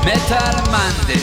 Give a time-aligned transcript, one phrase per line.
[0.00, 1.20] מטאל מנדי.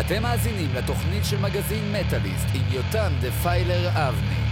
[0.00, 4.51] אתם מאזינים לתוכנית של מגזין מטאליסט עם יותם דפיילר אבני.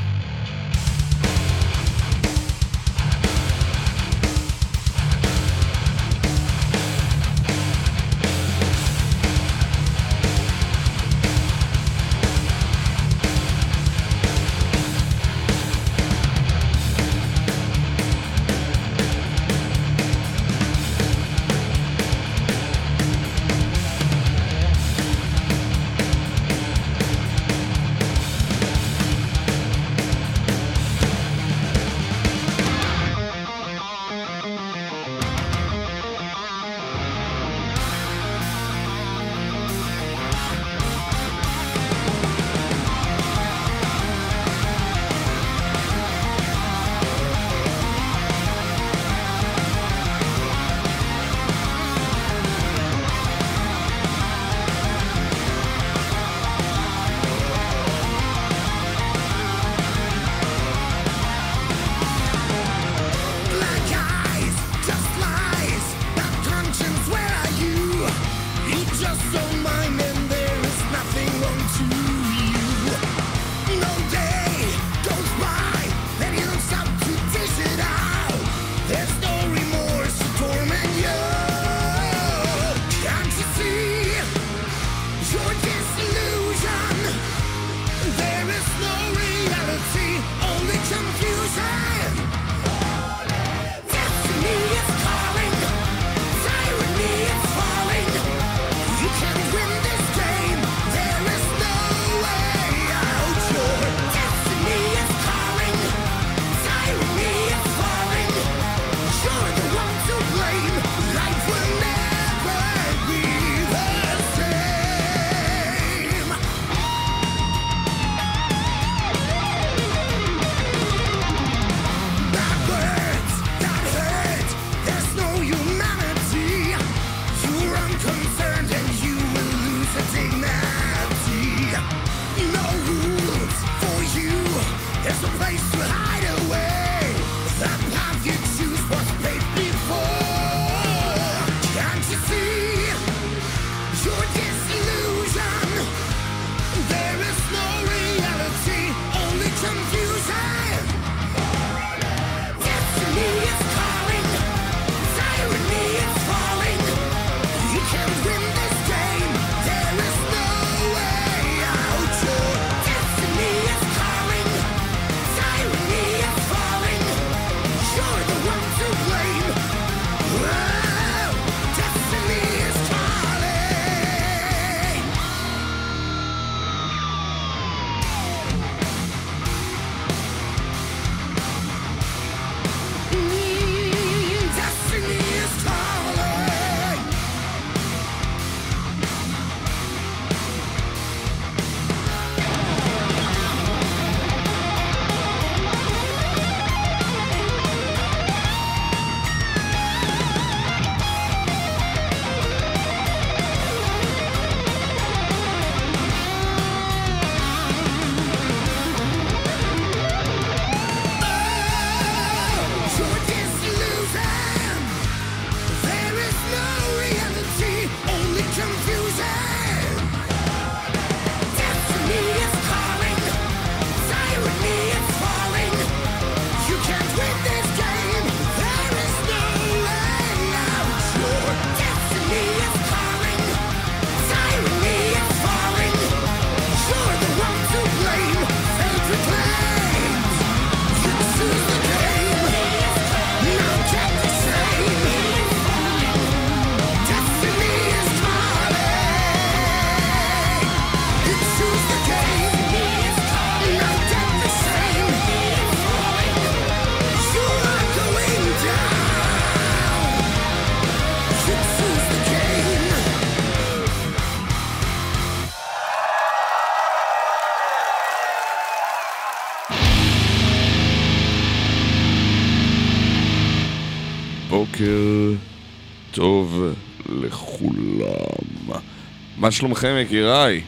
[279.50, 280.60] שלומכם יקיריי?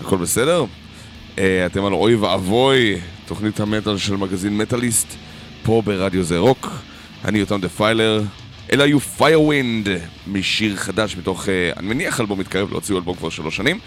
[0.00, 0.64] הכל בסדר?
[1.36, 2.96] Uh, אתם על אוי ואבוי,
[3.26, 5.14] תוכנית המטאל של מגזין מטאליסט,
[5.62, 6.70] פה ברדיו זה רוק.
[7.24, 8.22] אני יותם דפיילר.
[8.72, 9.88] אלה היו Firewind
[10.26, 13.78] משיר חדש מתוך, אה, אני מניח אלבום מתקרב, לא הוציאו אלבום כבר שלוש שנים.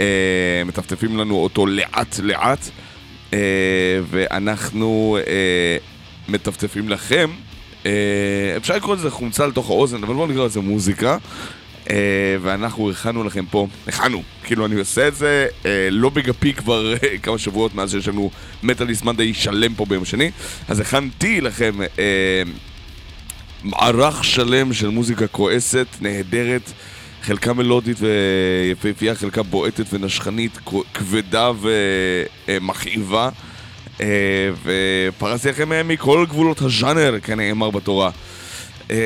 [0.00, 2.70] אה, מטפטפים לנו אותו לאט לאט,
[3.32, 3.38] אה,
[4.10, 5.18] ואנחנו
[6.28, 7.30] מטפטפים לכם.
[8.56, 11.16] אפשר לקרוא לזה חומצה לתוך האוזן, אבל בואו נקרא לזה מוזיקה.
[12.42, 15.46] ואנחנו הכנו לכם פה, הכנו, כאילו אני עושה את זה
[15.90, 18.30] לא בגפי כבר כמה שבועות מאז שיש לנו
[18.62, 20.30] מטאליסט מנדי שלם פה ביום שני,
[20.68, 21.72] אז הכנתי לכם
[23.64, 26.72] מערך שלם של מוזיקה כועסת, נהדרת,
[27.22, 30.58] חלקה מלודית ויפהפייה, חלקה בועטת ונשכנית,
[30.94, 31.50] כבדה
[32.48, 33.28] ומכאיבה.
[34.00, 38.10] אה, ופרסתי לכם מכל גבולות הז'אנר, כנאמר בתורה.
[38.90, 38.96] אה,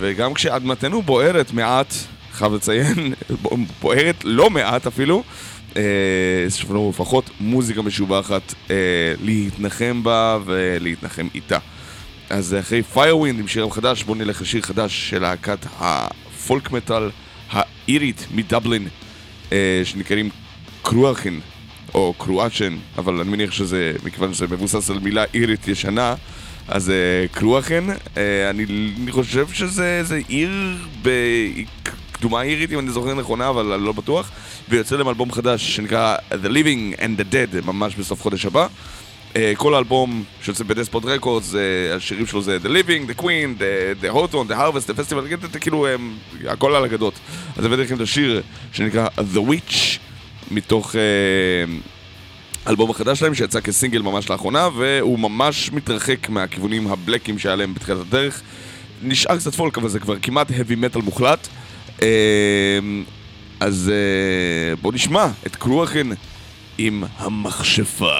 [0.00, 1.94] וגם כשאדמתנו בוערת מעט,
[2.32, 3.14] חייב לציין,
[3.80, 5.22] בוערת לא מעט אפילו,
[5.76, 5.82] אה,
[6.46, 8.54] יש לנו לפחות מוזיקה משובחת
[9.20, 11.58] להתנחם בה ולהתנחם איתה.
[12.30, 17.10] אז אחרי Firewind עם שיר חדש, בואו נלך לשיר חדש של להקת ה folk metal
[17.50, 18.88] האירית מדבלין,
[19.52, 20.30] אה, שנקראים
[20.82, 21.34] קרואכן,
[21.94, 26.14] או קרואצ'ן, אבל אני מניח שזה, מכיוון שזה מבוסס על מילה אירית ישנה,
[26.68, 27.84] אז אה, קרואכן,
[28.16, 28.66] אה, אני,
[29.10, 30.50] חושב שזה עיר
[31.02, 34.30] בקדומה אירית, אם אני זוכר נכונה, אבל אני לא בטוח,
[34.68, 38.66] ויוצא להם אלבום חדש שנקרא The Living and the Dead, ממש בסוף חודש הבא.
[39.36, 41.54] אה, כל האלבום שיוצא בדספוט רקורדס,
[41.96, 45.58] השירים שלו זה The Living, The Queen, The, the Hot One, The Harvest, The Festival,
[45.60, 45.86] כאילו
[46.48, 47.14] הכל על אגדות.
[47.56, 48.42] אז הבאתי לכם את השיר
[48.72, 49.74] שנקרא The Witch,
[50.50, 50.94] מתוך
[52.66, 58.00] האלבום החדש שלהם שיצא כסינגל ממש לאחרונה, והוא ממש מתרחק מהכיוונים הבלקים שהיה להם בתחילת
[58.00, 58.42] הדרך.
[59.02, 61.48] נשאר קצת פולק, אבל זה כבר כמעט heavy metal מוחלט.
[63.60, 63.92] אז
[64.82, 66.06] בואו נשמע את קרואכן
[66.78, 68.14] עם המכשפה.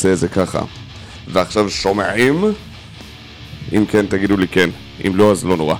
[0.00, 0.60] ננסה את זה ככה.
[1.28, 2.44] ועכשיו שומעים?
[3.72, 4.70] אם כן, תגידו לי כן.
[5.06, 5.74] אם לא, אז לא נורא.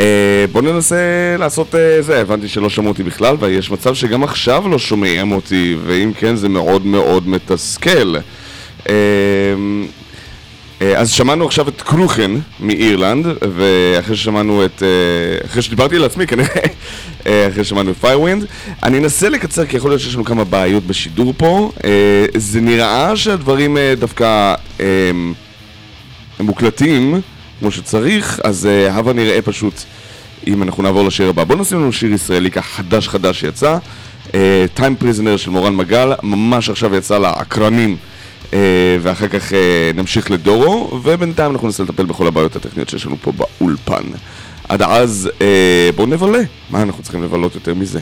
[0.00, 0.96] אה, בואו ננסה
[1.38, 5.76] לעשות אה, זה, הבנתי שלא שמעו אותי בכלל, ויש מצב שגם עכשיו לא שומעים אותי,
[5.86, 8.16] ואם כן, זה מאוד מאוד מתסכל.
[8.88, 8.94] אה,
[10.80, 14.82] אז שמענו עכשיו את קרוכן מאירלנד, ואחרי ששמענו את...
[14.82, 16.48] אה, אחרי שדיברתי על עצמי כנראה,
[17.26, 18.44] אה, אחרי ששמענו את Firewind,
[18.82, 21.72] אני אנסה לקצר כי יכול להיות שיש לנו כמה בעיות בשידור פה.
[22.36, 24.54] זה נראה שהדברים דווקא
[25.08, 25.34] הם
[26.40, 27.20] מוקלטים
[27.58, 29.74] כמו שצריך, אז הבה נראה פשוט
[30.46, 31.44] אם אנחנו נעבור לשיר הבא.
[31.44, 33.78] בואו נשים לנו שיר ישראלי ככה חדש חדש שיצא.
[34.76, 37.90] Time Prisoner של מורן מגל, ממש עכשיו יצא לאקרנים.
[37.90, 38.09] אה,
[39.00, 43.32] ואחר כך אה, נמשיך לדורו, ובינתיים אנחנו ננסה לטפל בכל הבעיות הטכניות שיש לנו פה
[43.32, 44.02] באולפן.
[44.68, 46.38] עד אז אה, בואו נבלה,
[46.70, 48.00] מה אנחנו צריכים לבלות יותר מזה?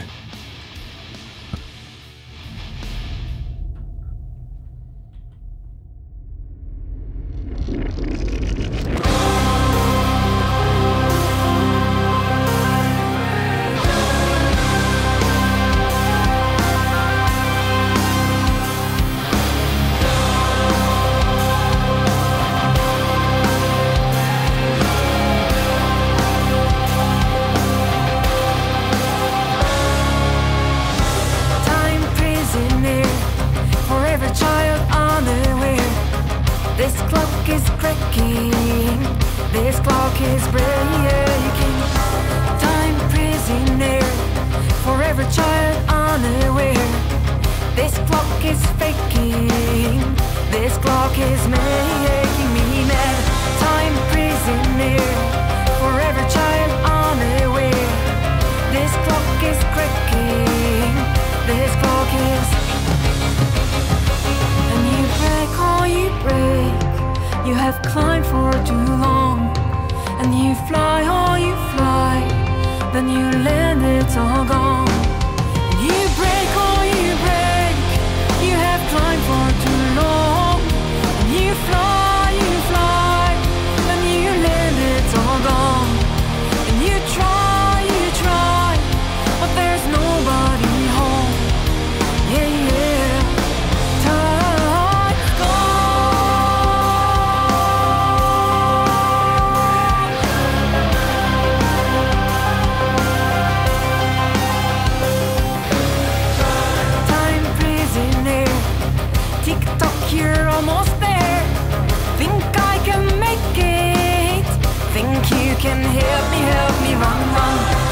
[115.59, 117.88] can help me, help me run, run.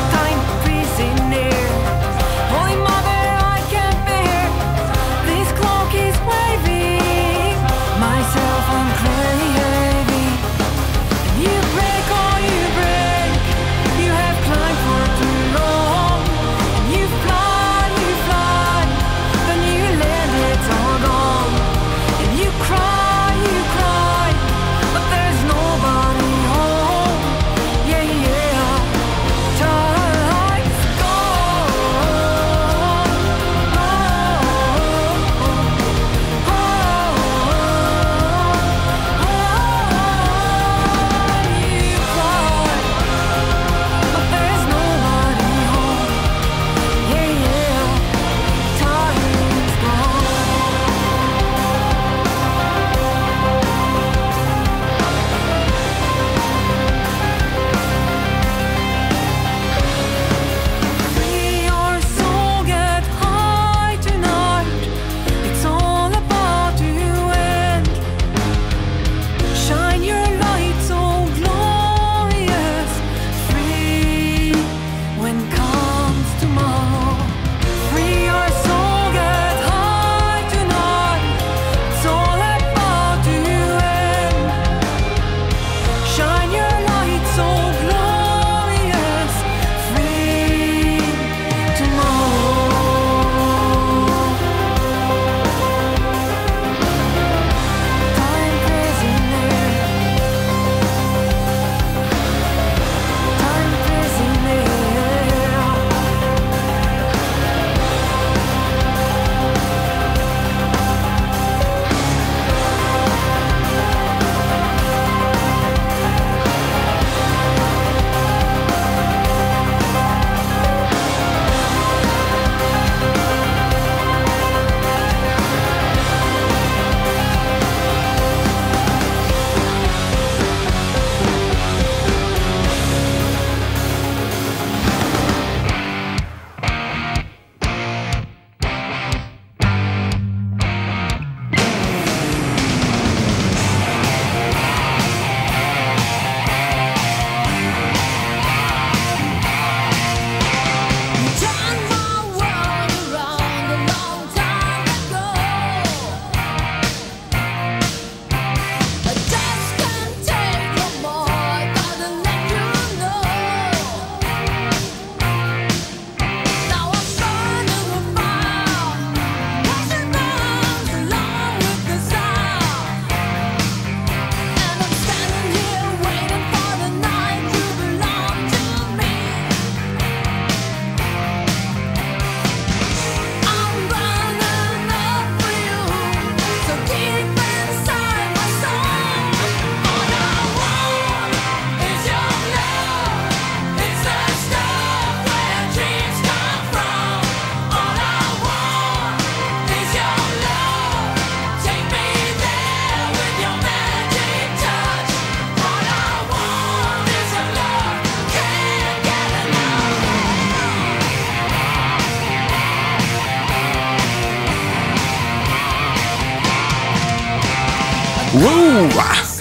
[218.37, 219.36] Woo!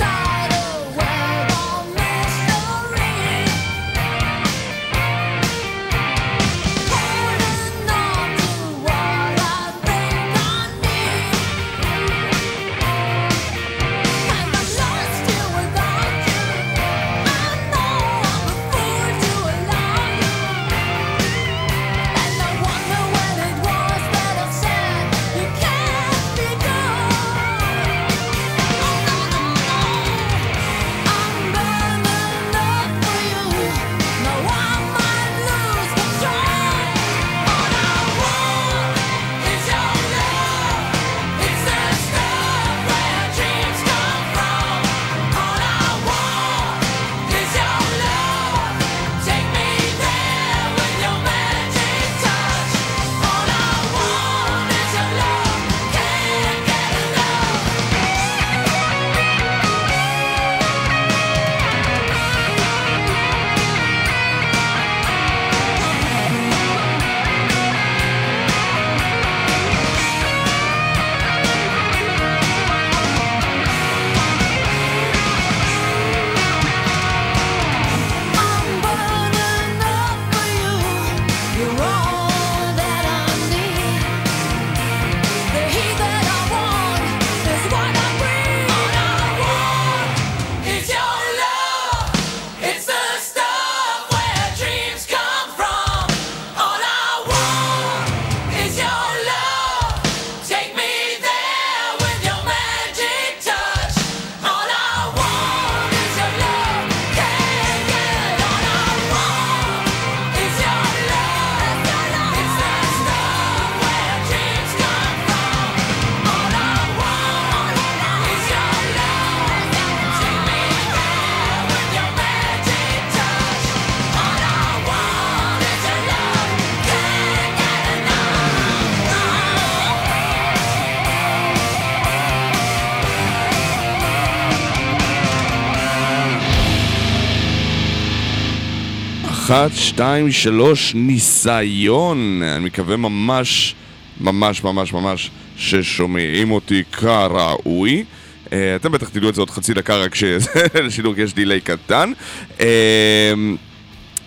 [139.47, 142.43] אחת, שתיים, שלוש, ניסיון.
[142.43, 143.75] אני מקווה ממש,
[144.21, 148.05] ממש, ממש, ממש ששומעים אותי כראוי.
[148.45, 152.13] Uh, אתם בטח תדעו את זה עוד חצי דקה רק שלשידור יש דיליי קטן.
[152.59, 152.63] Uh,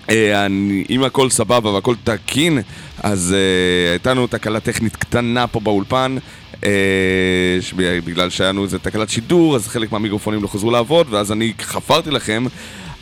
[0.07, 0.11] uh,
[0.45, 2.59] אני, אם הכל סבבה והכל תקין,
[3.03, 6.17] אז uh, הייתה לנו תקלה טכנית קטנה פה באולפן.
[8.05, 12.11] בגלל שהיה לנו איזה תקלת שידור, אז חלק מהמיקרופונים לא חזרו לעבוד, ואז אני חפרתי
[12.11, 12.45] לכם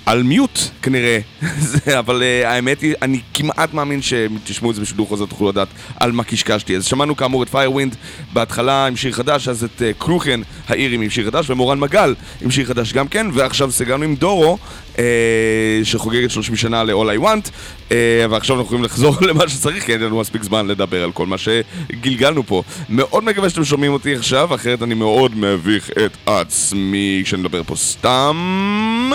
[0.07, 1.19] על mute כנראה,
[1.99, 6.11] אבל uh, האמת היא, אני כמעט מאמין שתשמעו את זה בשידור חוזר, תוכלו לדעת על
[6.11, 6.75] מה קשקשתי.
[6.75, 7.95] אז שמענו כאמור את Firewind
[8.33, 12.51] בהתחלה עם שיר חדש, אז את uh, קרוכן האירים עם שיר חדש, ומורן מגל עם
[12.51, 14.57] שיר חדש גם כן, ועכשיו סגרנו עם דורו,
[15.83, 17.49] שחוגגת 30 שנה ל- All We Are,
[18.29, 21.35] ועכשיו אנחנו יכולים לחזור למה שצריך, כי אין לנו מספיק זמן לדבר על כל מה
[21.37, 22.63] שגלגלנו פה.
[22.89, 27.75] מאוד מקווה שאתם שומעים אותי עכשיו, אחרת אני מאוד מביך את עצמי כשאני מדבר פה
[27.75, 29.11] סתם.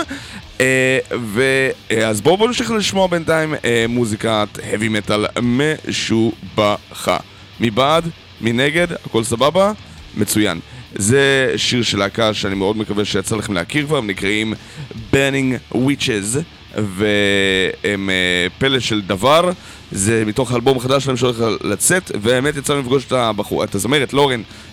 [0.61, 0.99] אה,
[1.33, 7.17] ואז בואו בואו נמשיך לשמוע בינתיים אה, מוזיקת heavy metal משובחה.
[7.59, 8.09] מבעד?
[8.41, 8.87] מנגד?
[9.05, 9.71] הכל סבבה?
[10.17, 10.59] מצוין.
[10.95, 14.53] זה שיר של להקה שאני מאוד מקווה שיצא לכם להכיר כבר, הם נקראים
[15.13, 16.37] Burning Witches
[16.75, 19.51] והם uh, פלא של דבר,
[19.91, 24.41] זה מתוך האלבום החדש שלהם שהולך לצאת, והאמת יצא לפגוש את, הבחור, את הזמרת לורן
[24.41, 24.72] אה,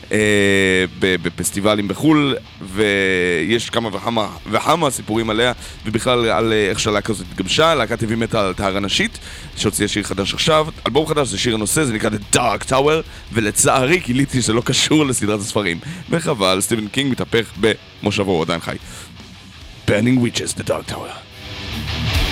[1.01, 5.53] בפסטיבלים בחו"ל, ויש כמה וכמה וכמה סיפורים עליה,
[5.87, 9.19] ובכלל על אה, איך שהלהקה הזאת התגבשה, להקת הביא מתה על טהרה נשית,
[9.57, 13.99] שהוציאה שיר חדש עכשיו, אלבום חדש זה שיר הנושא, זה נקרא The Dark Tower, ולצערי
[13.99, 15.79] גיליתי שזה לא קשור לסדרת הספרים,
[16.11, 18.77] וחבל, סטיבן קינג מתהפך במושבו, הוא עדיין חי.
[19.87, 22.30] Burning Witches, The Dark Tower.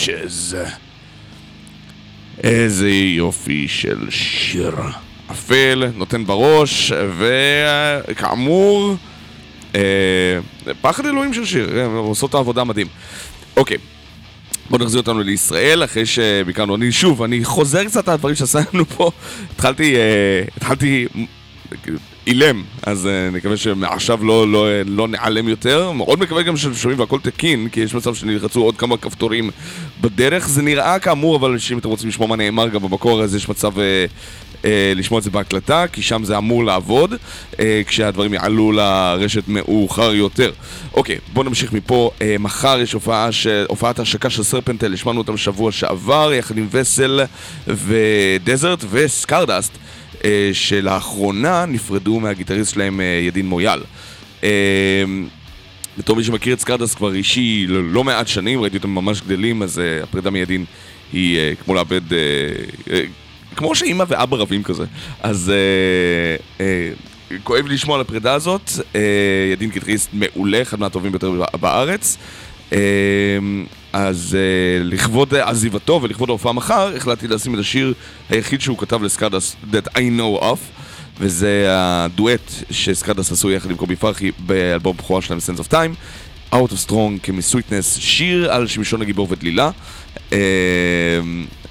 [0.00, 0.54] Burning Witches.
[2.42, 4.76] איזה יופי של שיר.
[5.30, 8.94] אפל, נותן בראש, וכאמור,
[9.74, 9.80] אה,
[10.80, 12.86] פחד אלוהים של שיר, הם עושות את העבודה מדהים.
[13.56, 13.76] אוקיי,
[14.70, 19.10] בואו נחזיר אותנו לישראל, אחרי שביקרנו, אני שוב, אני חוזר קצת על הדברים שעשינו פה.
[19.54, 21.06] התחלתי, אה, התחלתי
[22.26, 25.92] אילם, אז uh, נקווה שמעכשיו לא, לא, לא נעלם יותר.
[25.92, 29.50] מאוד מקווה גם שאתם שומעים והכל תקין, כי יש מצב שנלחצו עוד כמה כפתורים
[30.00, 30.48] בדרך.
[30.48, 33.76] זה נראה כאמור, אבל אם אתם רוצים לשמוע מה נאמר גם במקור, אז יש מצב...
[33.76, 33.80] Uh,
[34.62, 37.14] uh, לשמוע את זה בהקלטה, כי שם זה אמור לעבוד,
[37.52, 40.50] uh, כשהדברים יעלו לרשת מאוחר יותר.
[40.94, 42.10] אוקיי, בואו נמשיך מפה.
[42.18, 43.46] Uh, מחר יש הופעה ש...
[43.68, 47.20] הופעת השקה של סרפנטל, השמענו אותם שבוע שעבר, יחד עם וסל
[47.66, 49.72] ודזרט וסקרדסט.
[50.24, 53.80] אה, שלאחרונה נפרדו מהגיטריסט שלהם אה, ידין מויאל.
[54.44, 55.04] אה,
[55.98, 59.80] בתור מי שמכיר את Scardust כבר אישי לא, מעט שנים, ראיתי אותם ממש גדלים, אז
[60.02, 60.64] הפרידה מידין
[61.12, 62.00] היא כמו לאבד,
[63.56, 64.84] כמו שאימא ואבא רבים כזה.
[65.22, 68.96] אז אה, אה, כואב לי לשמוע על הפרידה הזאת, אה,
[69.52, 72.18] ידין גיטריסט מעולה, אחד מהטובים ביותר בארץ.
[72.70, 72.72] אה,
[73.92, 77.94] אז אה, לכבוד עזיבתו ולכבוד ההופעה מחר, החלטתי לשים את השיר
[78.28, 80.58] היחיד שהוא כתב ל Scardust, That I know of,
[81.20, 85.94] וזה הדואט שסקאדס עשו יחד עם קובי פרחי באלבום בכורה שלהם, Sense of Time,
[86.54, 89.70] Out of Strong כמסוויטנס, שיר על שמשון הגיבור ודלילה,
[90.30, 90.32] uh,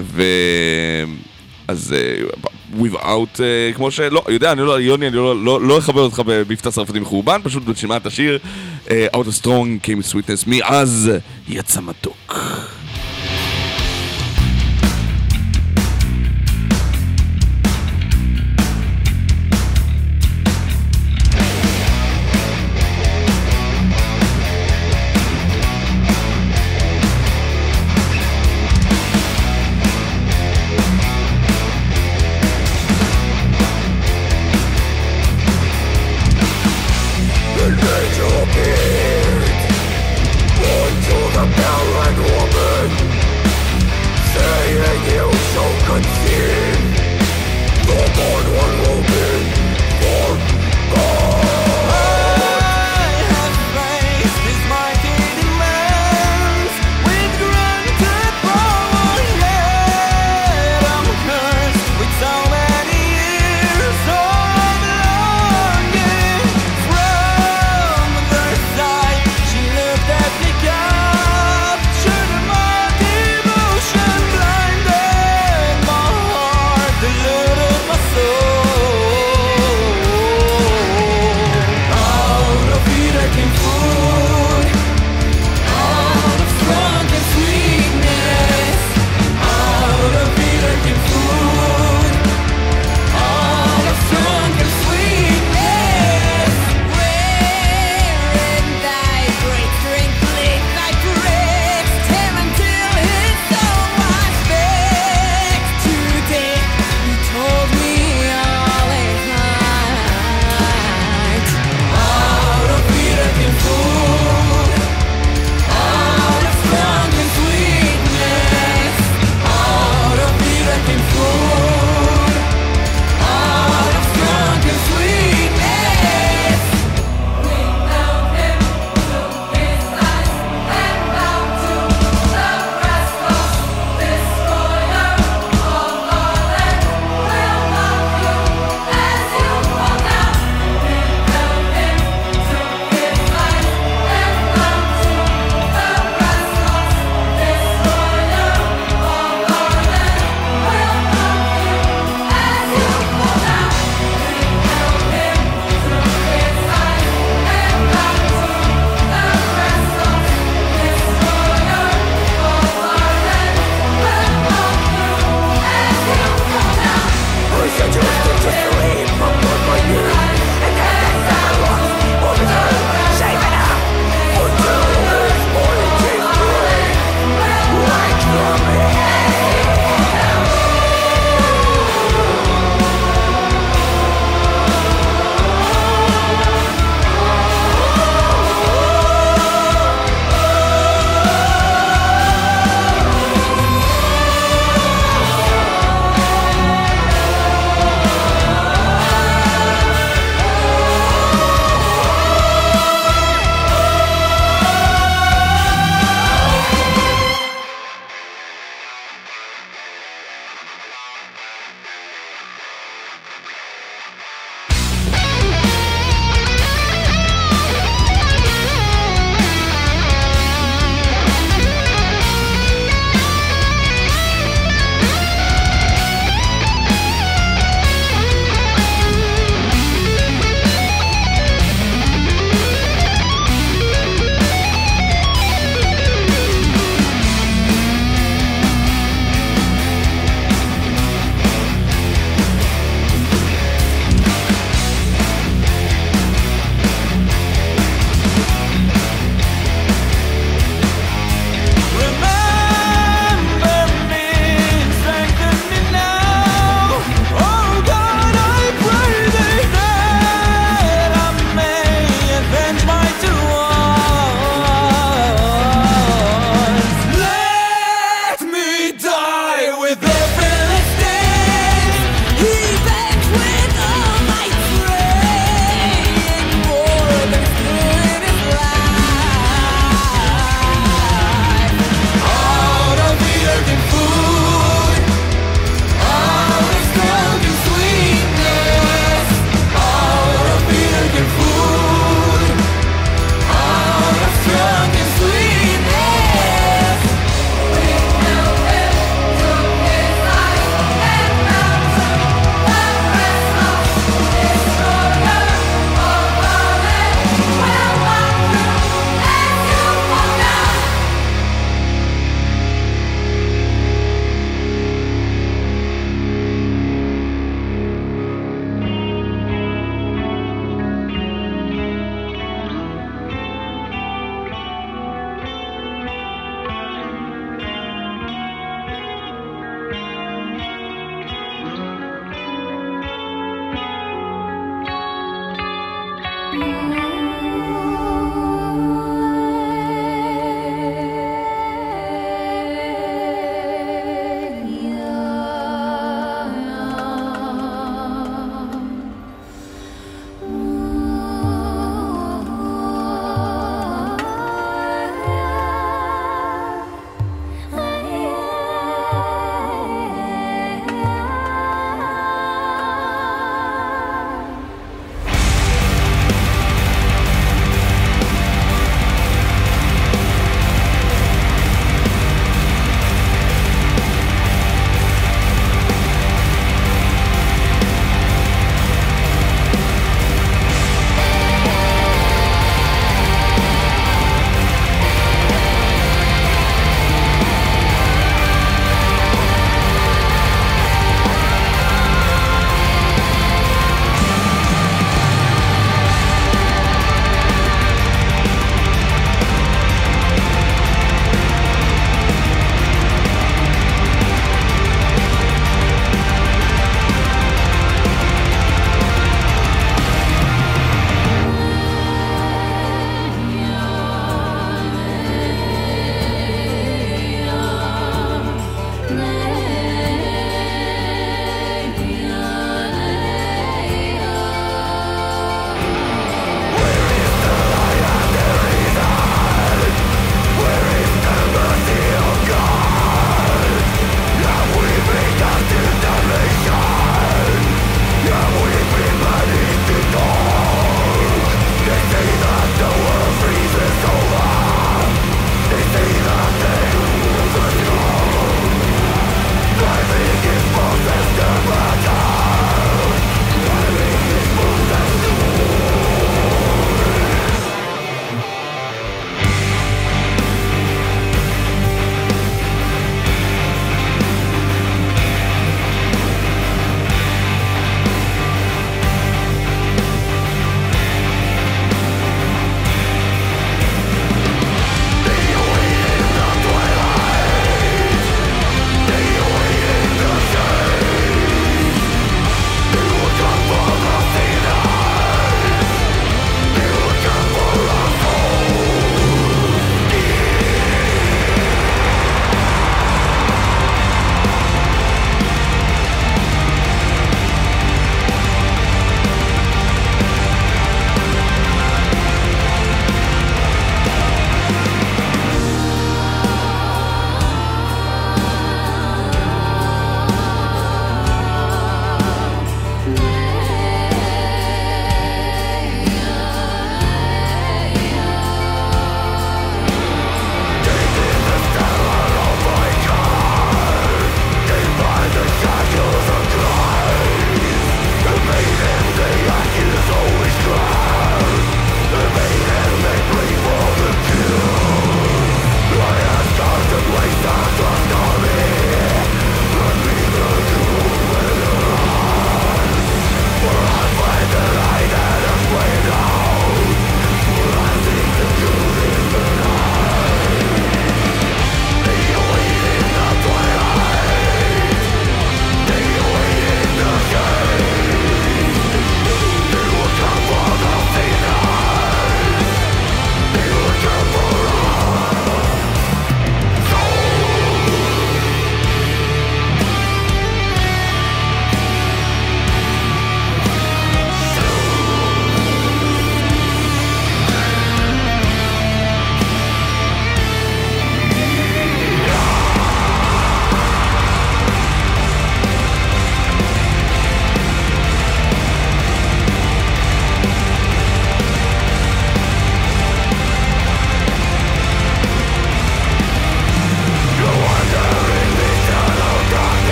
[0.00, 0.22] ו...
[1.68, 2.36] אז uh,
[2.80, 6.70] without, uh, כמו שלא, יודע, אני לא, יוני, אני לא, לא, לא אכבד אותך במבטא
[6.70, 7.62] צרפתי מחורבן, פשוט
[7.96, 8.38] את השיר
[8.86, 11.10] uh, Out of Strong came sweetness, מאז
[11.48, 12.34] יצא מתוק.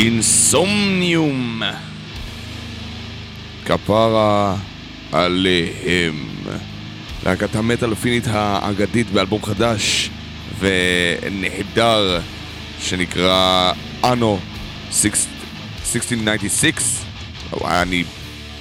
[0.00, 1.62] אינסומניום.
[3.64, 4.56] כפרה
[5.12, 6.26] עליהם.
[7.26, 10.10] להקת המטאל הפינית האגדית באלבום חדש
[10.58, 12.20] ונהדר
[12.80, 13.72] שנקרא
[14.04, 14.38] אנו
[14.88, 16.72] 1696
[17.64, 18.04] אני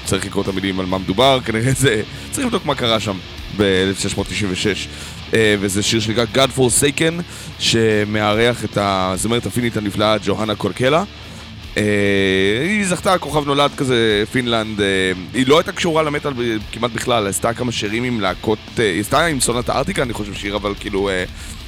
[0.05, 2.01] צריך לקרוא את המילים על מה מדובר, כנראה זה...
[2.31, 3.17] צריך לבדוק מה קרה שם
[3.57, 7.21] ב-1696 וזה שיר שנקרא God Forsaken
[7.59, 11.28] שמארח את הזמרת הפינית הנפלאה ג'והנה קולקלה אה,
[11.75, 16.33] היא זכתה כוכב נולד כזה, פינלנד, אה, היא לא הייתה קשורה למטאל
[16.71, 20.33] כמעט בכלל, עשתה כמה שירים עם להקות, אה, היא עשתה עם סונת הארטיקה אני חושב
[20.33, 21.09] שיר, אבל כאילו,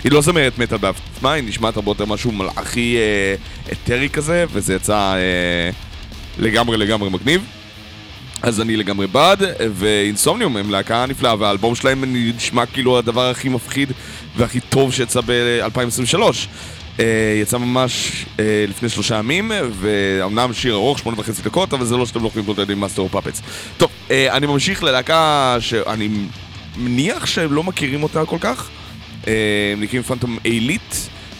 [0.03, 2.97] היא לא זמרת מטאל בעצמה, היא נשמעת הרבה יותר משהו מלאכי
[3.71, 5.15] אתרי כזה, וזה יצא
[6.39, 7.45] לגמרי לגמרי מגניב.
[8.41, 9.43] אז אני לגמרי בעד,
[9.73, 13.91] ואינסומניום הם להקה נפלאה, והאלבום שלהם נשמע כאילו הדבר הכי מפחיד
[14.37, 16.21] והכי טוב שיצא ב-2023.
[17.01, 17.03] אה,
[17.41, 18.39] יצא ממש אה,
[18.69, 22.47] לפני שלושה ימים, ואומנם שיר ארוך, שמונה וחצי דקות, אבל זה לא שאתם לא יכולים
[22.47, 23.41] להתמודד עם Master of Puppets.
[23.77, 26.09] טוב, אה, אני ממשיך ללהקה שאני
[26.77, 28.69] מניח שאתם לא מכירים אותה כל כך.
[29.27, 30.93] הם נקראים Phantom Elite,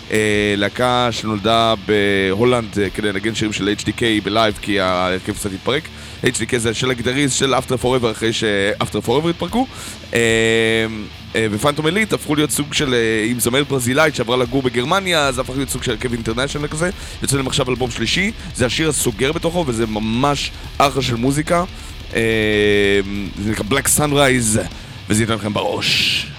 [0.10, 0.12] אה,
[0.58, 5.84] להקה שנולדה בהולנד כדי לנגן שירים של HDK בלייב, כי ההרכב קצת התפרק.
[6.24, 9.68] HDK זה של הגיטריסט של After Forever אחרי ש-After Forever התפרקו.
[11.32, 15.28] Uh, אה, ופנטום אליט הפכו להיות סוג של, אה, עם זמרת ברזילאית שעברה לגור בגרמניה,
[15.28, 16.90] אז הפך להיות סוג של הרכב אינטרנשיונל כזה.
[17.22, 21.64] יוצא להם עכשיו אלבום שלישי, זה השיר הסוגר בתוכו וזה ממש אחלה של מוזיקה.
[22.16, 23.00] אה,
[23.44, 24.60] זה נקרא Black Sunrise,
[25.10, 26.31] וזה ייתן לכם בראש.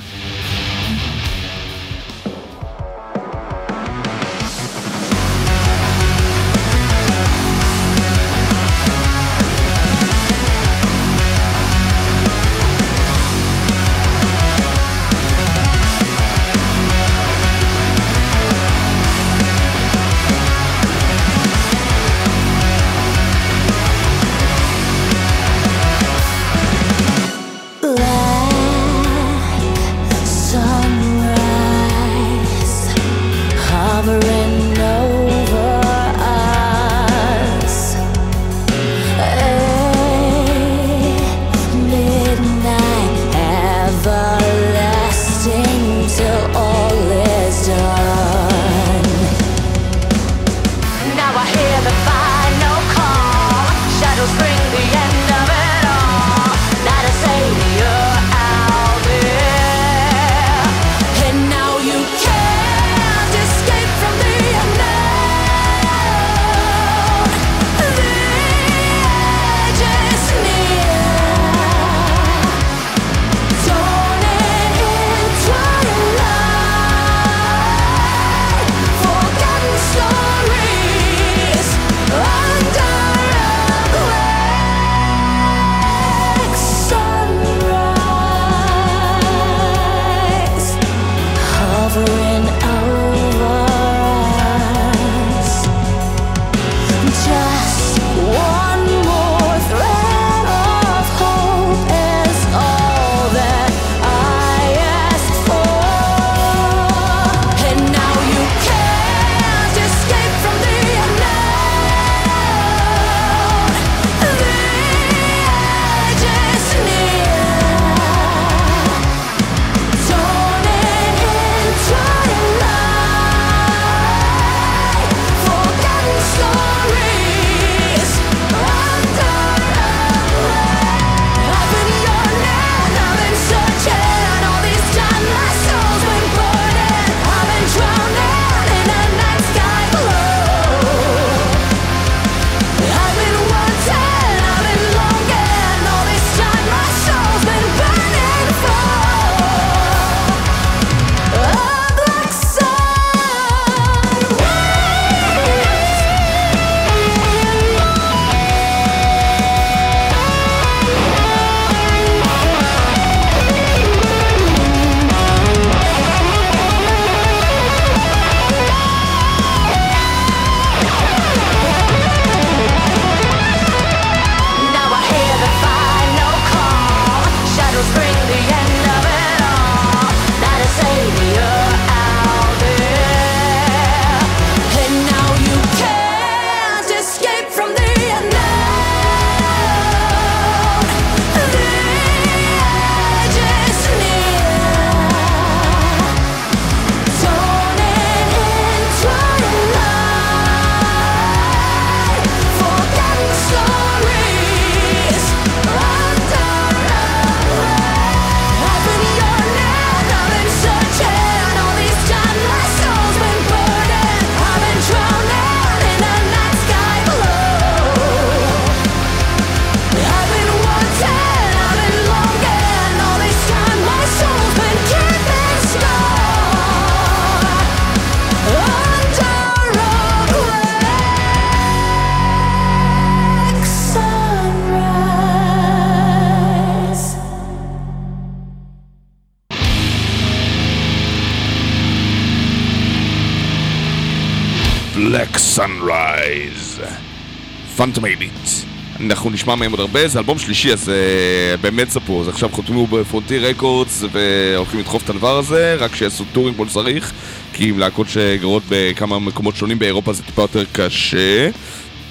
[247.82, 248.64] פנטומלית.
[249.00, 252.86] אנחנו נשמע מהם עוד הרבה, זה אלבום שלישי, אז uh, באמת ספרו, אז עכשיו חותמו
[252.86, 257.12] בפרונטיר רקורדס והולכים לדחוף את הדבר הזה, רק שיעשו טורים כמו שצריך,
[257.52, 261.50] כי עם להקות שגרות בכמה מקומות שונים באירופה זה טיפה יותר קשה,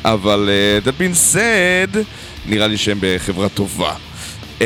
[0.05, 0.49] אבל
[0.83, 1.97] uh, that being said,
[2.45, 3.93] נראה לי שהם בחברה טובה.
[4.59, 4.63] Uh,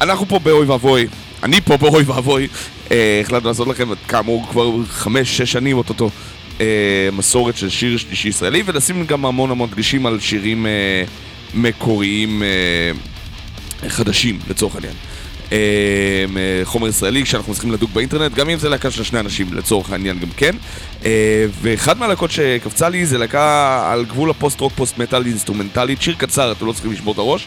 [0.00, 1.06] אנחנו פה באוי ואבוי,
[1.42, 2.48] אני פה באוי ואבוי,
[2.88, 2.92] uh,
[3.22, 6.10] החלטנו לעשות לכם כאמור כבר חמש-שש שנים אוטוטו.
[6.60, 11.04] אה, מסורת של שיר שלישי ישראלי, ולשים גם המון המון דגשים על שירים אה,
[11.54, 14.94] מקוריים אה, חדשים, לצורך העניין.
[15.52, 19.92] אה, חומר ישראלי שאנחנו צריכים לדוג באינטרנט, גם אם זה להקה של שני אנשים, לצורך
[19.92, 20.56] העניין גם כן.
[21.04, 26.66] אה, ואחד מהלהקות שקפצה לי זה להקה על גבול הפוסט-רוק פוסט-מטאל אינסטרומנטלית, שיר קצר, אתם
[26.66, 27.46] לא צריכים לשבור את הראש.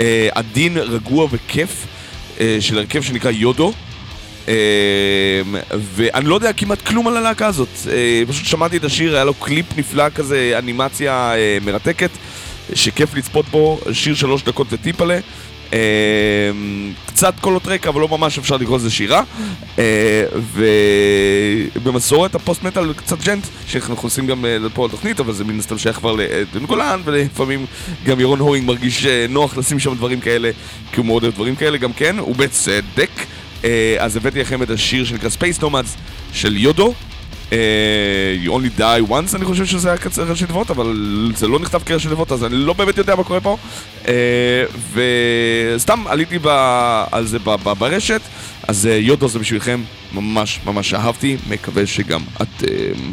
[0.00, 1.86] אה, עדין, רגוע וכיף,
[2.40, 3.72] אה, של הרכב שנקרא יודו.
[4.48, 4.52] אמ,
[5.78, 7.68] ואני לא יודע כמעט כלום על הלהקה הזאת.
[7.90, 12.10] אה, פשוט שמעתי את השיר, היה לו קליפ נפלא כזה, אנימציה אה, מרתקת,
[12.74, 15.18] שכיף לצפות בו, שיר שלוש דקות וטיפ'לה.
[15.72, 15.78] אמ,
[17.06, 19.22] קצת קולות רקע, אבל לא ממש אפשר לקרוא לזה שירה.
[19.78, 20.24] אה,
[21.74, 24.44] ובמסורת הפוסט-מטאל קצת djent, שאנחנו עושים גם
[24.74, 27.66] פה על תוכנית, אבל זה מן הסתם שייך כבר לדן גולן, ולפעמים
[28.06, 30.50] גם ירון הורינג מרגיש נוח לשים שם דברים כאלה,
[30.92, 33.10] כי הוא מאוד אוהב דברים כאלה גם כן, ובצדק.
[33.66, 35.98] אה, אז הבאתי לכם את השיר שנקרא Space Nomads
[36.32, 36.94] של יודו.
[37.52, 40.96] אה, you only die once, אני חושב שזה היה קצר ראשי תיבות, אבל
[41.36, 43.56] זה לא נכתב כראשי תיבות, אז אני לא באמת יודע מה קורה פה.
[44.08, 46.38] אה, וסתם עליתי
[47.12, 47.38] על זה
[47.78, 48.20] ברשת,
[48.68, 53.12] אז יודו זה בשבילכם, ממש ממש אהבתי, מקווה שגם אתם.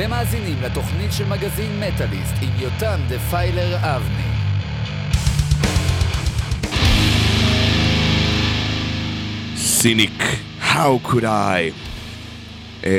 [0.00, 4.30] אתם מאזינים לתוכנית של מגזין מטאליסט עם יותם Defiler אבני.
[9.56, 10.22] Cynic,
[10.62, 11.72] How could I?
[12.84, 12.90] אה,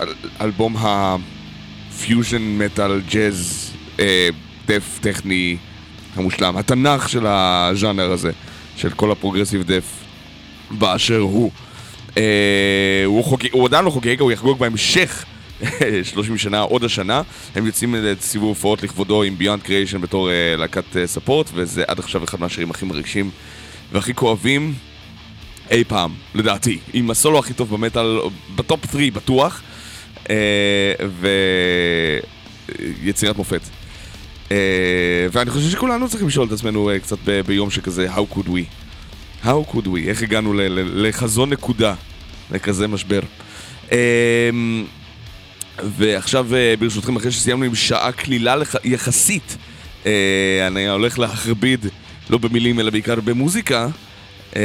[0.00, 3.70] אל- אלבום הפיוז'ן מטאל ג'אז
[4.66, 5.56] death טכני
[6.16, 8.30] המושלם, התנ"ך של הז'אנר הזה,
[8.76, 9.84] של כל הפרוגרסיב death
[10.70, 11.50] באשר הוא.
[12.16, 13.04] אה,
[13.52, 15.24] הוא עדיין לא חוגג, הוא יחגוג בהמשך
[16.02, 17.22] 30 שנה, עוד השנה.
[17.54, 21.98] הם יוצאים לסיבוב הופעות לכבודו עם ביונד קריאיישן בתור אה, להקת אה, ספורט, וזה עד
[21.98, 23.30] עכשיו אחד מהשירים הכי מרגשים
[23.92, 24.74] והכי כואבים
[25.70, 26.78] אי פעם, לדעתי.
[26.92, 28.18] עם הסולו הכי טוב במטאל,
[28.56, 29.62] בטופ 3 בטוח,
[30.30, 30.92] אה,
[33.02, 33.60] ויצירת מופת.
[34.52, 34.56] אה,
[35.32, 38.62] ואני חושב שכולנו צריכים לשאול את עצמנו אה, קצת ב- ביום שכזה, How could we?
[39.44, 39.98] How could we?
[40.08, 41.94] איך הגענו ל- ל- לחזון נקודה,
[42.50, 43.20] לכזה משבר?
[43.92, 44.50] אה,
[45.84, 49.56] ועכשיו אה, ברשותכם, אחרי שסיימנו עם שעה קלילה לח- יחסית,
[50.06, 50.12] אה,
[50.66, 51.86] אני הולך להכביד,
[52.30, 53.88] לא במילים אלא בעיקר במוזיקה,
[54.56, 54.62] אה,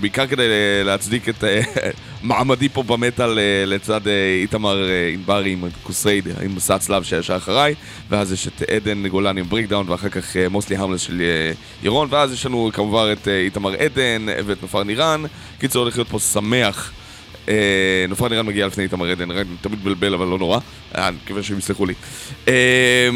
[0.00, 0.44] בעיקר כדי
[0.84, 1.44] להצדיק את
[2.22, 4.00] מעמדי פה במטאל לצד
[4.42, 4.78] איתמר
[5.14, 7.74] ענברי עם קוסייד, עם מסע הצלב שישר אחריי,
[8.10, 11.22] ואז יש את עדן גולן עם בריקדאון, ואחר כך מוסלי המלס של
[11.82, 15.22] ירון, ואז יש לנו כמובן את איתמר עדן ואת נופר נירן.
[15.58, 16.92] קיצור, הולך להיות פה שמח.
[17.48, 17.54] אה,
[18.08, 20.58] נופר נירן מגיע לפני איתמר עדן, רק תמיד מבלבל אבל לא נורא,
[20.98, 21.94] אה, אני מקווה שהם יסלחו לי.
[22.48, 23.08] אה,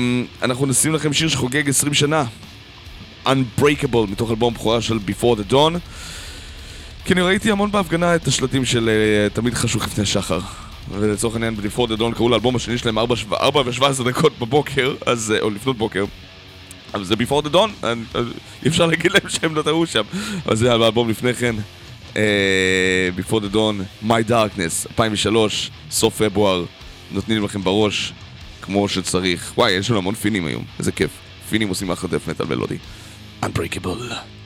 [0.43, 2.25] אנחנו נשים לכם שיר שחוגג 20 שנה,
[3.27, 5.79] Unbreakable, מתוך אלבום בכורה של Before the Dawn.
[7.05, 8.91] כי אני ראיתי המון בהפגנה את השלטים של
[9.33, 10.41] תמיד חשוך לפני שחר.
[10.91, 13.15] ולצורך העניין ב-Before the Dawn קראו לאלבום השני שלהם 4
[13.67, 16.05] ו-17 דקות בבוקר, אז, או לפנות בוקר.
[16.95, 17.15] אבל זה
[17.53, 18.21] Dawn, אני- אה,
[18.65, 20.03] אי אפשר להגיד להם שהם לא טעו שם.
[20.47, 21.55] אבל זה האלבום לפני כן.
[22.17, 26.65] אה, Before the Dawn, My Darkness, 2003, סוף פברואר,
[27.13, 28.13] נותנים לכם בראש
[28.63, 29.53] כמו שצריך.
[29.57, 31.11] וואי, יש לנו המון פינים היום, איזה כיף.
[31.49, 32.77] פינים עושים אחלה דף מטאל מלודי.
[33.43, 33.47] Unbreakable.
[33.47, 34.42] Unbreakable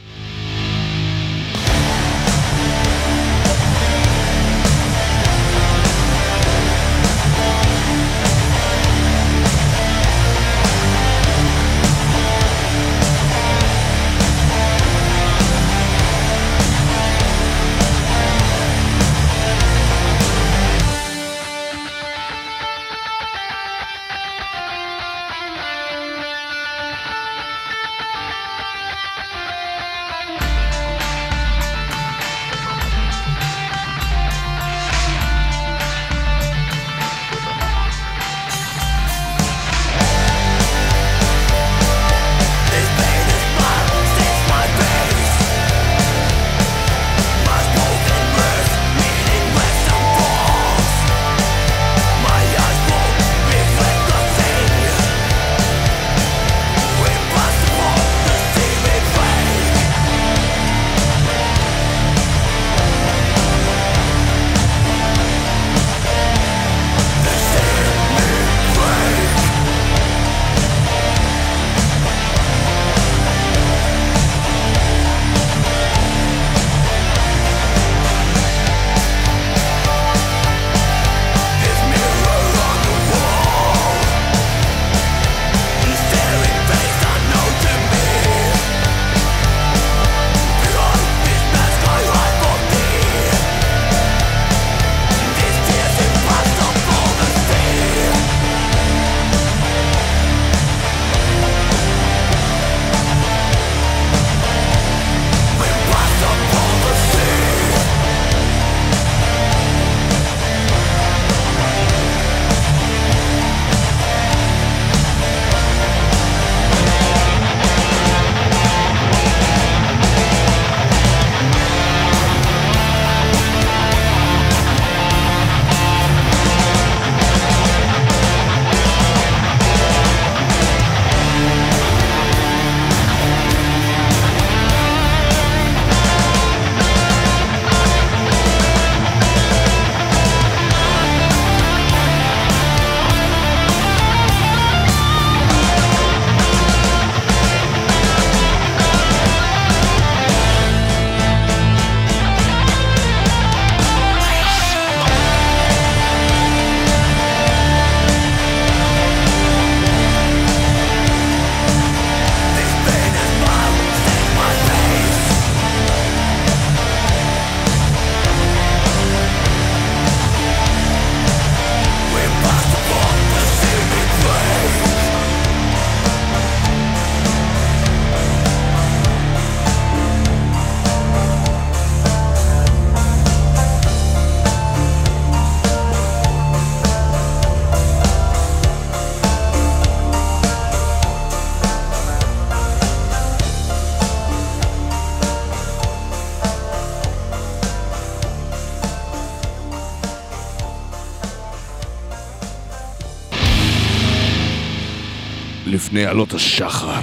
[205.97, 207.01] לפני עלות השחר.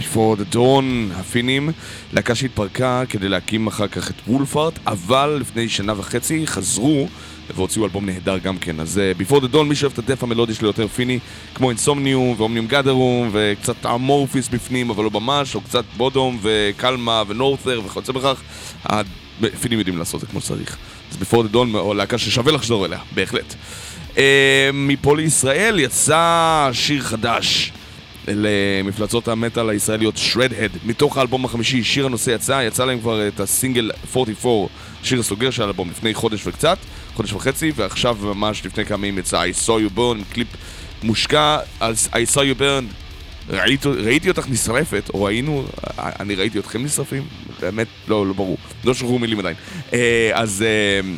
[0.00, 1.70] Before the Dawn, הפינים,
[2.12, 7.08] להקה שהתפרקה כדי להקים אחר כך את וולפארט, אבל לפני שנה וחצי חזרו
[7.54, 8.80] והוציאו אלבום נהדר גם כן.
[8.80, 11.18] אז uh, Before the Dawn, מי שאוהב את הדף המלודי שלו יותר פיני,
[11.54, 17.80] כמו אינסומניום ואומניום גאדרום, וקצת אמורפיס בפנים, אבל לא ממש, או קצת בודום וקלמה ונורת'ר
[17.86, 18.42] וכיוצא בכך,
[18.84, 20.76] הפינים יודעים לעשות את זה כמו שצריך.
[21.10, 23.54] אז Before the Dawn, או להקה ששווה לחזור אליה, בהחלט.
[24.14, 24.18] Uh,
[24.72, 27.72] מפה לישראל יצא שיר חדש.
[28.34, 30.78] למפלצות המטאל הישראליות Shredhead.
[30.84, 34.68] מתוך האלבום החמישי, שיר הנושא יצא, יצא להם כבר את הסינגל 44,
[35.02, 36.78] שיר הסוגר של האלבום לפני חודש וקצת,
[37.14, 40.48] חודש וחצי, ועכשיו ממש לפני כמה ימים יצא I saw you burn, קליפ
[41.02, 42.84] מושקע על I saw you burn.
[43.48, 45.64] ראיתי, ראיתי אותך נשרפת, או ראינו,
[45.98, 47.22] אני ראיתי אתכם נשרפים,
[47.60, 49.56] באמת, לא, לא ברור, לא שוחררו מילים עדיין.
[49.92, 51.10] אה, אז אה,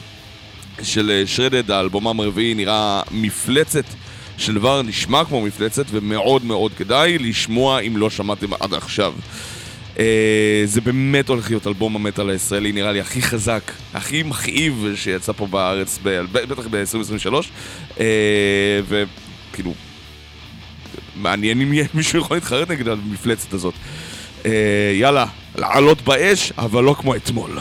[0.82, 3.84] של שרדד, האלבומם הרביעי נראה מפלצת
[4.38, 9.14] של דבר נשמע כמו מפלצת ומאוד מאוד כדאי לשמוע אם לא שמעתם עד עכשיו.
[9.96, 9.98] Uh,
[10.64, 15.46] זה באמת הולך להיות אלבום המטאל הישראלי נראה לי הכי חזק, הכי מכאיב שיצא פה
[15.46, 17.34] בארץ, ב- בטח ב-2023
[17.90, 18.00] uh,
[18.88, 19.74] וכאילו
[21.16, 23.74] מעניין אם מישהו יכול להתחרט נגד המפלצת הזאת.
[24.42, 24.46] Uh,
[24.94, 27.58] יאללה, לעלות באש, אבל לא כמו אתמול.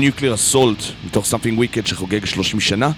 [0.00, 2.90] Nuclear Assault, מתוך Something Wicked שחוגג 30 שנה.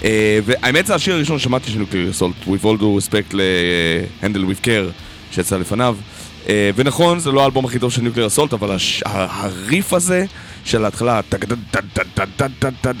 [0.00, 0.04] Uh,
[0.44, 4.92] והאמת זה השיר הראשון ששמעתי של Nuclear Assault, With all due respect ל-Handle with Care
[5.32, 5.96] שיצא לפניו.
[6.44, 10.24] Uh, ונכון, זה לא האלבום הכי טוב של Nuclear Assault, אבל הריף הזה
[10.64, 11.20] של ההתחלה,